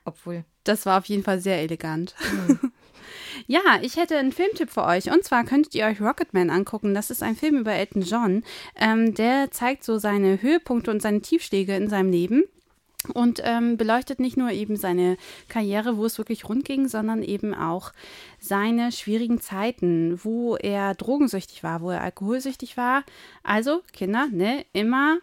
Obwohl. 0.04 0.44
Das 0.66 0.86
war 0.86 1.00
auf 1.00 1.06
jeden 1.06 1.24
Fall 1.24 1.40
sehr 1.40 1.62
elegant. 1.62 2.14
Ja, 3.48 3.80
ich 3.82 3.98
hätte 3.98 4.18
einen 4.18 4.32
Filmtipp 4.32 4.70
für 4.70 4.84
euch. 4.84 5.12
Und 5.12 5.24
zwar 5.24 5.44
könntet 5.44 5.76
ihr 5.76 5.86
euch 5.86 6.02
Rocketman 6.02 6.50
angucken. 6.50 6.94
Das 6.94 7.10
ist 7.10 7.24
ein 7.24 7.36
Film 7.36 7.58
über 7.58 7.74
Elton 7.74 8.02
John. 8.02 8.44
Ähm, 8.76 9.14
der 9.14 9.52
zeigt 9.52 9.84
so 9.84 9.98
seine 9.98 10.42
Höhepunkte 10.42 10.92
und 10.92 11.02
seine 11.02 11.22
Tiefschläge 11.22 11.76
in 11.76 11.90
seinem 11.90 12.12
Leben. 12.12 12.44
Und 13.14 13.40
ähm, 13.44 13.78
beleuchtet 13.78 14.20
nicht 14.20 14.36
nur 14.36 14.50
eben 14.50 14.78
seine 14.78 15.18
Karriere, 15.48 15.98
wo 15.98 16.06
es 16.06 16.18
wirklich 16.18 16.50
rund 16.50 16.66
ging, 16.66 16.88
sondern 16.88 17.22
eben 17.22 17.54
auch 17.54 17.92
seine 18.40 18.92
schwierigen 18.92 19.40
Zeiten, 19.42 20.20
wo 20.24 20.56
er 20.56 20.96
drogensüchtig 20.96 21.64
war, 21.64 21.82
wo 21.82 21.92
er 21.92 22.02
alkoholsüchtig 22.02 22.78
war. 22.78 23.04
Also, 23.44 23.84
Kinder, 23.94 24.28
ne, 24.32 24.66
immer, 24.74 25.18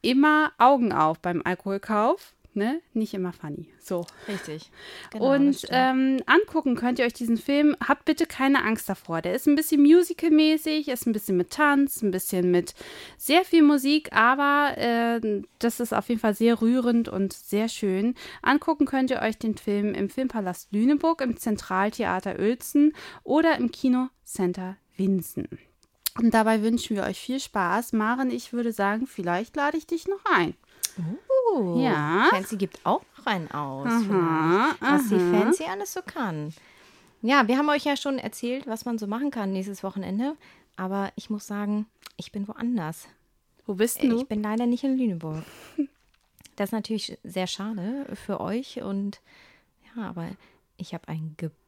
immer 0.00 0.52
Augen 0.58 0.92
auf 0.92 1.18
beim 1.18 1.42
Alkoholkauf. 1.44 2.35
Ne? 2.56 2.80
Nicht 2.94 3.12
immer 3.12 3.34
funny. 3.34 3.68
So. 3.78 4.06
Richtig. 4.26 4.70
Genau, 5.12 5.34
Und 5.34 5.66
ähm, 5.70 6.20
angucken 6.26 6.74
könnt 6.74 6.98
ihr 6.98 7.04
euch 7.04 7.12
diesen 7.12 7.36
Film. 7.36 7.76
Habt 7.86 8.06
bitte 8.06 8.26
keine 8.26 8.64
Angst 8.64 8.88
davor. 8.88 9.22
Der 9.22 9.34
ist 9.34 9.46
ein 9.46 9.54
bisschen 9.54 9.82
musical-mäßig, 9.82 10.88
ist 10.88 11.06
ein 11.06 11.12
bisschen 11.12 11.36
mit 11.36 11.50
Tanz, 11.50 12.02
ein 12.02 12.10
bisschen 12.10 12.50
mit 12.50 12.74
sehr 13.18 13.44
viel 13.44 13.62
Musik, 13.62 14.12
aber 14.12 14.76
äh, 14.76 15.42
das 15.58 15.80
ist 15.80 15.92
auf 15.92 16.08
jeden 16.08 16.20
Fall 16.20 16.34
sehr 16.34 16.60
rührend 16.60 17.08
und 17.08 17.34
sehr 17.34 17.68
schön. 17.68 18.14
Angucken 18.42 18.86
könnt 18.86 19.10
ihr 19.10 19.20
euch 19.20 19.38
den 19.38 19.56
Film 19.56 19.94
im 19.94 20.08
Filmpalast 20.10 20.72
Lüneburg, 20.72 21.20
im 21.20 21.36
Zentraltheater 21.36 22.38
Uelzen 22.38 22.94
oder 23.22 23.56
im 23.58 23.70
Kinocenter 23.70 24.76
Winsen. 24.96 25.48
Und 26.18 26.32
dabei 26.32 26.62
wünschen 26.62 26.96
wir 26.96 27.04
euch 27.04 27.20
viel 27.20 27.40
Spaß. 27.40 27.92
Maren, 27.92 28.30
ich 28.30 28.52
würde 28.52 28.72
sagen, 28.72 29.06
vielleicht 29.06 29.54
lade 29.56 29.76
ich 29.76 29.86
dich 29.86 30.08
noch 30.08 30.24
ein. 30.24 30.54
Uh, 31.52 31.80
ja. 31.80 32.28
Fancy 32.30 32.56
gibt 32.56 32.84
auch 32.84 33.02
noch 33.18 33.26
einen 33.26 33.50
aus. 33.50 33.86
Aha, 33.86 34.74
was 34.80 35.08
die. 35.08 35.18
Fancy 35.18 35.64
alles 35.64 35.92
so 35.92 36.00
kann. 36.02 36.52
Ja, 37.22 37.48
wir 37.48 37.58
haben 37.58 37.68
euch 37.68 37.84
ja 37.84 37.96
schon 37.96 38.18
erzählt, 38.18 38.66
was 38.66 38.84
man 38.84 38.98
so 38.98 39.06
machen 39.06 39.30
kann 39.30 39.52
nächstes 39.52 39.82
Wochenende. 39.82 40.36
Aber 40.76 41.12
ich 41.16 41.30
muss 41.30 41.46
sagen, 41.46 41.86
ich 42.16 42.32
bin 42.32 42.46
woanders. 42.48 43.08
Wo 43.66 43.74
bist 43.74 44.02
denn 44.02 44.10
du? 44.10 44.18
Ich 44.18 44.28
bin 44.28 44.42
leider 44.42 44.66
nicht 44.66 44.84
in 44.84 44.96
Lüneburg. 44.96 45.42
Das 46.56 46.68
ist 46.68 46.72
natürlich 46.72 47.18
sehr 47.22 47.46
schade 47.46 48.06
für 48.14 48.40
euch 48.40 48.80
und 48.82 49.20
ja, 49.94 50.04
aber 50.08 50.28
ich 50.78 50.94
habe 50.94 51.08
einen 51.08 51.34
Geburtstag 51.36 51.65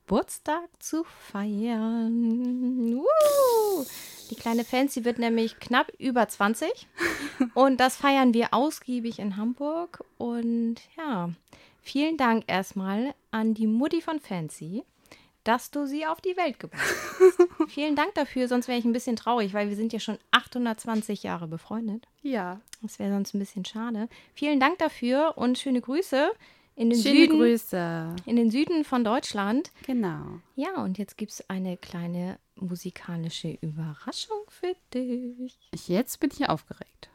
zu 0.78 1.04
feiern. 1.04 2.96
Woo! 2.96 3.86
Die 4.30 4.36
kleine 4.36 4.64
Fancy 4.64 5.04
wird 5.04 5.18
nämlich 5.18 5.58
knapp 5.58 5.92
über 5.98 6.26
20 6.26 6.88
und 7.54 7.78
das 7.78 7.96
feiern 7.96 8.34
wir 8.34 8.52
ausgiebig 8.52 9.18
in 9.18 9.36
Hamburg 9.36 10.04
und 10.16 10.76
ja, 10.96 11.30
vielen 11.82 12.16
Dank 12.16 12.44
erstmal 12.46 13.14
an 13.30 13.54
die 13.54 13.66
Mutti 13.66 14.00
von 14.00 14.18
Fancy, 14.20 14.82
dass 15.44 15.70
du 15.70 15.86
sie 15.86 16.06
auf 16.06 16.20
die 16.20 16.36
Welt 16.36 16.58
gebracht 16.58 16.82
hast. 16.82 17.68
vielen 17.70 17.94
Dank 17.94 18.14
dafür, 18.14 18.48
sonst 18.48 18.68
wäre 18.68 18.78
ich 18.78 18.84
ein 18.84 18.92
bisschen 18.92 19.16
traurig, 19.16 19.52
weil 19.52 19.68
wir 19.68 19.76
sind 19.76 19.92
ja 19.92 20.00
schon 20.00 20.18
820 20.30 21.22
Jahre 21.22 21.46
befreundet. 21.46 22.06
ja. 22.22 22.60
Das 22.80 23.00
wäre 23.00 23.10
sonst 23.10 23.34
ein 23.34 23.40
bisschen 23.40 23.64
schade. 23.64 24.08
Vielen 24.34 24.60
Dank 24.60 24.78
dafür 24.78 25.32
und 25.36 25.58
schöne 25.58 25.80
Grüße 25.80 26.30
in 26.78 26.90
den, 26.90 27.02
Schöne 27.02 27.14
Süden, 27.22 27.38
Grüße. 27.38 28.16
in 28.24 28.36
den 28.36 28.50
Süden 28.50 28.84
von 28.84 29.02
Deutschland. 29.02 29.72
Genau. 29.84 30.40
Ja, 30.54 30.82
und 30.82 30.96
jetzt 30.96 31.18
gibt 31.18 31.32
es 31.32 31.50
eine 31.50 31.76
kleine 31.76 32.38
musikalische 32.54 33.58
Überraschung 33.60 34.38
für 34.48 34.74
dich. 34.94 35.58
Jetzt 35.88 36.20
bin 36.20 36.30
ich 36.32 36.48
aufgeregt. 36.48 37.10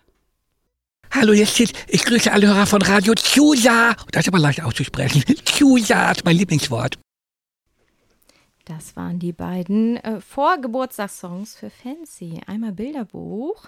Hallo, 1.11 1.31
hier 1.31 1.45
steht, 1.45 1.73
ich 1.87 2.03
grüße 2.03 2.31
alle 2.31 2.47
Hörer 2.47 2.65
von 2.65 2.81
Radio 2.81 3.13
Tjusa. 3.13 3.95
Das 4.11 4.23
ist 4.23 4.27
aber 4.27 4.39
leicht 4.39 4.61
auszusprechen. 4.61 5.23
Tjusa 5.45 6.11
ist 6.11 6.25
mein 6.25 6.35
Lieblingswort. 6.35 6.99
Das 8.65 8.95
waren 8.97 9.19
die 9.19 9.33
beiden 9.33 9.97
äh, 9.97 10.19
Vorgeburtstagssongs 10.19 11.55
für 11.55 11.69
Fancy. 11.69 12.41
Einmal 12.47 12.73
Bilderbuch 12.73 13.65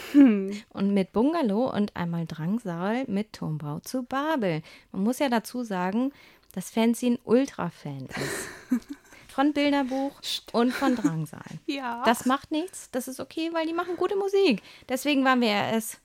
und 0.14 0.94
mit 0.94 1.12
Bungalow 1.12 1.70
und 1.74 1.96
einmal 1.96 2.26
Drangsal 2.26 3.04
mit 3.06 3.32
Turmbau 3.32 3.80
zu 3.80 4.02
Babel. 4.02 4.62
Man 4.92 5.02
muss 5.02 5.18
ja 5.18 5.28
dazu 5.28 5.62
sagen, 5.62 6.12
dass 6.52 6.70
Fancy 6.70 7.10
ein 7.10 7.18
Ultra-Fan 7.24 8.06
ist. 8.06 8.80
Von 9.28 9.54
Bilderbuch 9.54 10.12
und 10.52 10.74
von 10.74 10.94
Drangsal. 10.94 11.40
Ja. 11.66 12.02
Das 12.04 12.26
macht 12.26 12.50
nichts, 12.50 12.90
das 12.90 13.08
ist 13.08 13.18
okay, 13.18 13.48
weil 13.54 13.66
die 13.66 13.72
machen 13.72 13.96
gute 13.96 14.14
Musik. 14.14 14.62
Deswegen 14.90 15.24
waren 15.24 15.40
wir 15.40 15.48
erst 15.48 16.00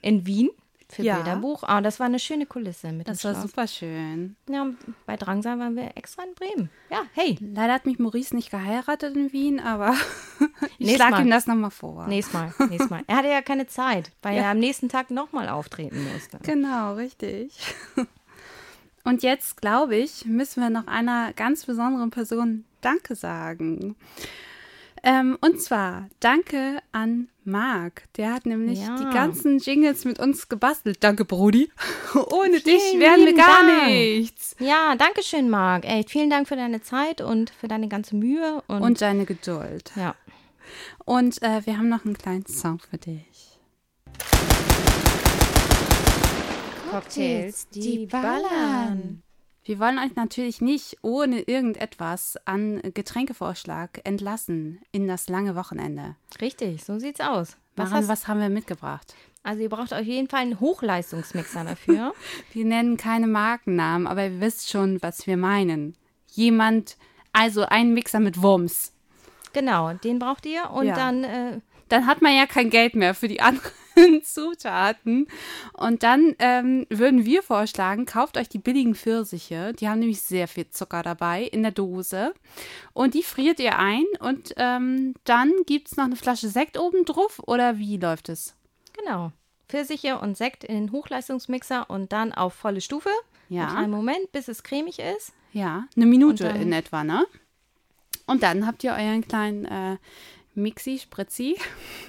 in 0.00 0.26
Wien 0.26 0.50
für 0.92 1.02
Ja. 1.02 1.16
Bilderbuch. 1.16 1.62
Ah, 1.64 1.80
das 1.80 1.98
war 2.00 2.06
eine 2.06 2.18
schöne 2.18 2.46
Kulisse 2.46 2.92
mit 2.92 3.08
Das 3.08 3.24
war 3.24 3.32
Schloss. 3.32 3.42
super 3.50 3.66
schön. 3.66 4.36
Ja, 4.48 4.66
bei 5.06 5.16
Drangsal 5.16 5.58
waren 5.58 5.74
wir 5.76 5.90
extra 5.96 6.22
in 6.22 6.34
Bremen. 6.34 6.70
Ja, 6.90 7.02
hey, 7.14 7.36
Leider 7.40 7.72
hat 7.72 7.86
mich 7.86 7.98
Maurice 7.98 8.34
nicht 8.36 8.50
geheiratet 8.50 9.16
in 9.16 9.32
Wien, 9.32 9.60
aber 9.60 9.94
ich 10.78 10.94
schlage 10.94 11.22
ihm 11.22 11.30
das 11.30 11.46
nochmal 11.46 11.70
vor. 11.70 12.06
nächstes 12.06 12.34
Mal, 12.34 12.54
nächstes 12.68 12.90
Mal. 12.90 13.02
Er 13.06 13.16
hatte 13.16 13.28
ja 13.28 13.42
keine 13.42 13.66
Zeit, 13.66 14.10
weil 14.22 14.36
er 14.36 14.50
am 14.50 14.58
nächsten 14.58 14.88
Tag 14.88 15.10
nochmal 15.10 15.48
auftreten 15.48 16.06
musste. 16.12 16.38
Genau, 16.42 16.94
richtig. 16.94 17.56
Und 19.04 19.22
jetzt, 19.24 19.60
glaube 19.60 19.96
ich, 19.96 20.26
müssen 20.26 20.62
wir 20.62 20.70
noch 20.70 20.86
einer 20.86 21.32
ganz 21.32 21.66
besonderen 21.66 22.10
Person 22.10 22.64
Danke 22.82 23.16
sagen. 23.16 23.96
Ähm, 25.04 25.36
und 25.40 25.60
zwar 25.60 26.08
Danke 26.20 26.78
an 26.92 27.28
Marc. 27.44 28.04
Der 28.16 28.32
hat 28.34 28.46
nämlich 28.46 28.80
Ja. 28.80 28.96
die 28.96 29.12
ganzen 29.14 29.58
Jingles 29.58 30.04
mit 30.04 30.20
uns 30.20 30.48
gebastelt. 30.48 30.98
Danke, 31.02 31.24
Brudi. 31.24 31.70
Ohne 32.30 32.60
dich 32.60 32.80
Vielen 32.82 33.00
wären 33.00 33.26
wir 33.26 33.34
gar 33.34 33.62
Dank. 33.66 33.86
nichts. 33.88 34.54
Ja, 34.60 34.94
danke 34.96 35.22
schön, 35.24 35.50
Marc. 35.50 35.84
Echt, 35.84 36.10
vielen 36.10 36.30
Dank 36.30 36.46
für 36.46 36.54
deine 36.56 36.82
Zeit 36.82 37.20
und 37.20 37.50
für 37.50 37.66
deine 37.66 37.88
ganze 37.88 38.14
Mühe. 38.14 38.62
Und, 38.68 38.82
Und 38.82 39.00
deine 39.00 39.24
Geduld. 39.24 39.90
ja, 39.96 40.14
Und 41.04 41.42
äh, 41.42 41.66
wir 41.66 41.78
haben 41.78 41.88
noch 41.88 42.04
einen 42.04 42.16
kleinen 42.16 42.46
Song 42.46 42.78
für 42.78 42.98
dich. 42.98 43.58
Cocktails, 46.90 47.68
die 47.70 48.06
ballern. 48.06 49.22
Wir 49.64 49.78
wollen 49.78 49.98
euch 49.98 50.16
natürlich 50.16 50.60
nicht 50.60 50.96
ohne 51.02 51.40
irgendetwas 51.42 52.36
an 52.46 52.80
Getränkevorschlag 52.94 54.00
entlassen 54.04 54.80
in 54.90 55.06
das 55.06 55.28
lange 55.28 55.54
Wochenende. 55.54 56.16
Richtig, 56.40 56.84
so 56.84 56.98
sieht's 56.98 57.20
aus. 57.20 57.56
Was 57.76 57.90
Maren, 57.90 58.02
hast, 58.02 58.08
was 58.08 58.28
haben 58.28 58.40
wir 58.40 58.48
mitgebracht? 58.48 59.14
also 59.44 59.60
ihr 59.62 59.68
braucht 59.68 59.92
auf 59.94 60.04
jeden 60.04 60.28
Fall 60.28 60.40
einen 60.42 60.60
Hochleistungsmixer 60.60 61.64
dafür. 61.64 62.12
Wir 62.52 62.64
nennen 62.64 62.96
keine 62.96 63.26
Markennamen, 63.26 64.06
aber 64.06 64.24
ihr 64.26 64.40
wisst 64.40 64.70
schon, 64.70 65.02
was 65.02 65.26
wir 65.26 65.36
meinen. 65.36 65.96
Jemand, 66.28 66.96
also 67.32 67.62
ein 67.64 67.92
Mixer 67.92 68.20
mit 68.20 68.40
Wumms. 68.40 68.92
genau, 69.52 69.94
den 69.94 70.18
braucht 70.20 70.46
ihr. 70.46 70.70
Und 70.70 70.86
Ja. 70.86 70.94
dann, 70.94 71.24
äh, 71.24 71.60
Dann 71.92 72.06
hat 72.06 72.22
man 72.22 72.34
ja 72.34 72.46
kein 72.46 72.70
Geld 72.70 72.94
mehr 72.96 73.14
für 73.14 73.28
die 73.28 73.40
anderen 73.42 74.22
Zutaten. 74.22 75.26
Und 75.74 76.02
dann 76.02 76.34
ähm, 76.38 76.86
würden 76.88 77.26
wir 77.26 77.42
vorschlagen, 77.42 78.06
kauft 78.06 78.38
euch 78.38 78.48
die 78.48 78.58
billigen 78.58 78.94
Pfirsiche. 78.94 79.74
Die 79.74 79.88
haben 79.88 79.98
nämlich 80.00 80.22
sehr 80.22 80.48
viel 80.48 80.70
Zucker 80.70 81.02
dabei 81.02 81.42
in 81.42 81.62
der 81.62 81.72
Dose. 81.72 82.32
Und 82.94 83.12
die 83.12 83.22
friert 83.22 83.60
ihr 83.60 83.78
ein. 83.78 84.04
Und 84.20 84.54
ähm, 84.56 85.14
dann 85.24 85.52
gibt 85.66 85.88
es 85.88 85.96
noch 85.98 86.04
eine 86.06 86.16
Flasche 86.16 86.48
Sekt 86.48 86.78
oben 86.78 87.04
drauf. 87.04 87.40
Oder 87.46 87.78
wie 87.78 87.98
läuft 87.98 88.28
es? 88.30 88.54
genau, 88.94 89.32
Pfirsiche 89.68 90.18
und 90.18 90.36
Sekt 90.36 90.64
in 90.64 90.74
den 90.74 90.92
Hochleistungsmixer 90.92 91.88
und 91.90 92.12
dann 92.12 92.32
auf 92.32 92.52
volle 92.54 92.80
Stufe. 92.82 93.08
Ja. 93.48 93.68
Einen 93.74 93.90
Moment, 93.90 94.30
bis 94.32 94.48
es 94.48 94.62
cremig 94.62 94.98
ist. 94.98 95.32
Ja, 95.52 95.84
eine 95.96 96.06
Minute 96.06 96.44
dann- 96.44 96.60
in 96.62 96.72
etwa, 96.72 97.04
ne? 97.04 97.26
Und 98.26 98.42
dann 98.42 98.66
habt 98.66 98.84
ihr 98.84 98.92
euren 98.92 99.26
kleinen 99.26 99.64
äh, 99.64 99.96
Mixi, 100.54 100.98
Spritzi, 100.98 101.56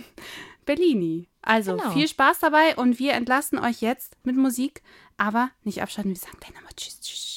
Bellini. 0.65 1.27
Also 1.41 1.75
Genau. 1.75 1.91
viel 1.91 2.07
Spaß 2.07 2.39
dabei 2.39 2.75
und 2.77 2.99
wir 2.99 3.13
entlassen 3.13 3.59
euch 3.59 3.81
jetzt 3.81 4.15
mit 4.23 4.35
Musik, 4.37 4.81
aber 5.17 5.51
nicht 5.63 5.81
abschalten. 5.81 6.11
Wir 6.11 6.19
sagen 6.19 6.37
dann 6.41 6.53
nochmal 6.53 6.71
Tschüss, 6.75 6.99
Tschüss. 7.01 7.32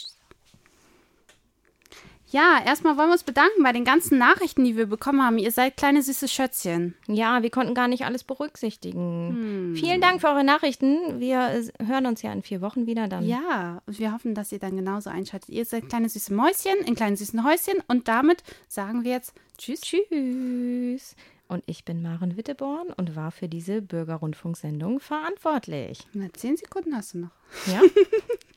Ja, 2.29 2.61
erstmal 2.65 2.97
wollen 2.97 3.09
wir 3.09 3.13
uns 3.13 3.23
bedanken 3.23 3.63
bei 3.63 3.73
den 3.73 3.85
ganzen 3.85 4.19
Nachrichten, 4.19 4.65
die 4.65 4.77
wir 4.77 4.87
bekommen 4.87 5.23
haben. 5.23 5.39
Ihr 5.39 5.53
seid 5.53 5.77
kleine 5.77 6.03
süße 6.03 6.27
Schötzchen. 6.27 6.95
Ja, 7.07 7.43
wir 7.43 7.51
konnten 7.51 7.75
gar 7.75 7.87
nicht 7.87 8.05
alles 8.05 8.25
berücksichtigen. 8.25 9.29
Hm. 9.29 9.77
Vielen 9.77 10.01
Dank 10.01 10.21
für 10.21 10.29
eure 10.29 10.43
Nachrichten. 10.43 11.21
Wir 11.21 11.51
äh, 11.51 11.85
hören 11.85 12.07
uns 12.07 12.23
ja 12.23 12.33
in 12.33 12.43
vier 12.43 12.61
Wochen 12.61 12.87
wieder 12.87 13.07
dann. 13.07 13.25
Ja, 13.25 13.81
und 13.87 13.99
wir 13.99 14.13
hoffen, 14.13 14.35
dass 14.35 14.51
ihr 14.51 14.59
dann 14.59 14.77
genauso 14.77 15.09
einschaltet. 15.09 15.51
Ihr 15.51 15.65
seid 15.65 15.89
kleine 15.89 16.09
süße 16.09 16.35
Mäuschen 16.35 16.79
in 16.85 16.97
kleinen 16.97 17.17
süßen 17.17 17.45
Häuschen 17.45 17.81
und 17.87 18.09
damit 18.09 18.43
sagen 18.67 19.05
wir 19.05 19.13
jetzt 19.13 19.33
Tschüss. 19.57 19.83
Tschüss. 19.83 21.15
Und 21.49 21.63
ich 21.67 21.85
bin 21.85 22.03
Maren 22.03 22.37
Witteborn 22.37 22.89
und 22.97 23.15
war 23.15 23.31
für 23.31 23.49
diese 23.49 23.81
Bürgerrundfunksendung 23.81 24.99
verantwortlich. 24.99 26.01
Na, 26.13 26.27
zehn 26.33 26.57
Sekunden 26.57 26.97
hast 26.97 27.15
du 27.15 27.19
noch. 27.19 27.31
Ja? 27.67 27.81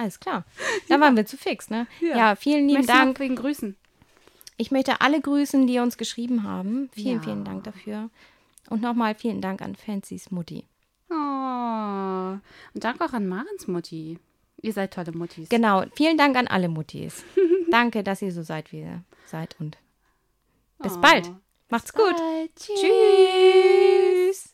Alles 0.00 0.18
klar. 0.18 0.44
Da 0.88 0.98
waren 0.98 1.14
wir 1.16 1.26
zu 1.26 1.36
fix, 1.36 1.68
ne? 1.70 1.86
Ja, 2.00 2.34
vielen 2.34 2.66
lieben 2.68 2.80
Möchtest 2.80 2.98
Dank. 2.98 3.20
wegen 3.20 3.36
Grüßen. 3.36 3.76
Ich 4.56 4.70
möchte 4.70 5.00
alle 5.00 5.20
grüßen, 5.20 5.66
die 5.66 5.78
uns 5.78 5.96
geschrieben 5.98 6.42
haben. 6.42 6.88
Vielen, 6.92 7.16
Ja. 7.18 7.22
vielen 7.22 7.44
Dank 7.44 7.64
dafür. 7.64 8.08
Und 8.70 8.80
nochmal 8.82 9.14
vielen 9.14 9.40
Dank 9.40 9.60
an 9.62 9.76
Fancy's 9.76 10.30
Mutti. 10.30 10.64
Oh. 11.10 11.14
Und 11.14 12.84
danke 12.84 13.04
auch 13.04 13.12
an 13.12 13.26
Marens 13.28 13.66
Mutti. 13.68 14.18
Ihr 14.62 14.72
seid 14.72 14.92
tolle 14.94 15.12
Muttis. 15.12 15.48
Genau, 15.48 15.84
vielen 15.96 16.16
Dank 16.18 16.36
an 16.36 16.46
alle 16.46 16.68
Muttis. 16.68 17.24
Danke, 17.70 18.02
dass 18.02 18.20
ihr 18.22 18.30
so 18.32 18.42
seid, 18.42 18.72
wie 18.72 18.80
ihr 18.80 19.02
seid. 19.26 19.56
Und 19.58 19.78
bis 20.78 20.96
Oh. 20.96 21.00
bald. 21.00 21.30
Macht's 21.70 21.92
gut. 21.92 22.16
Bald. 22.16 22.50
Tschüss. 22.56 24.48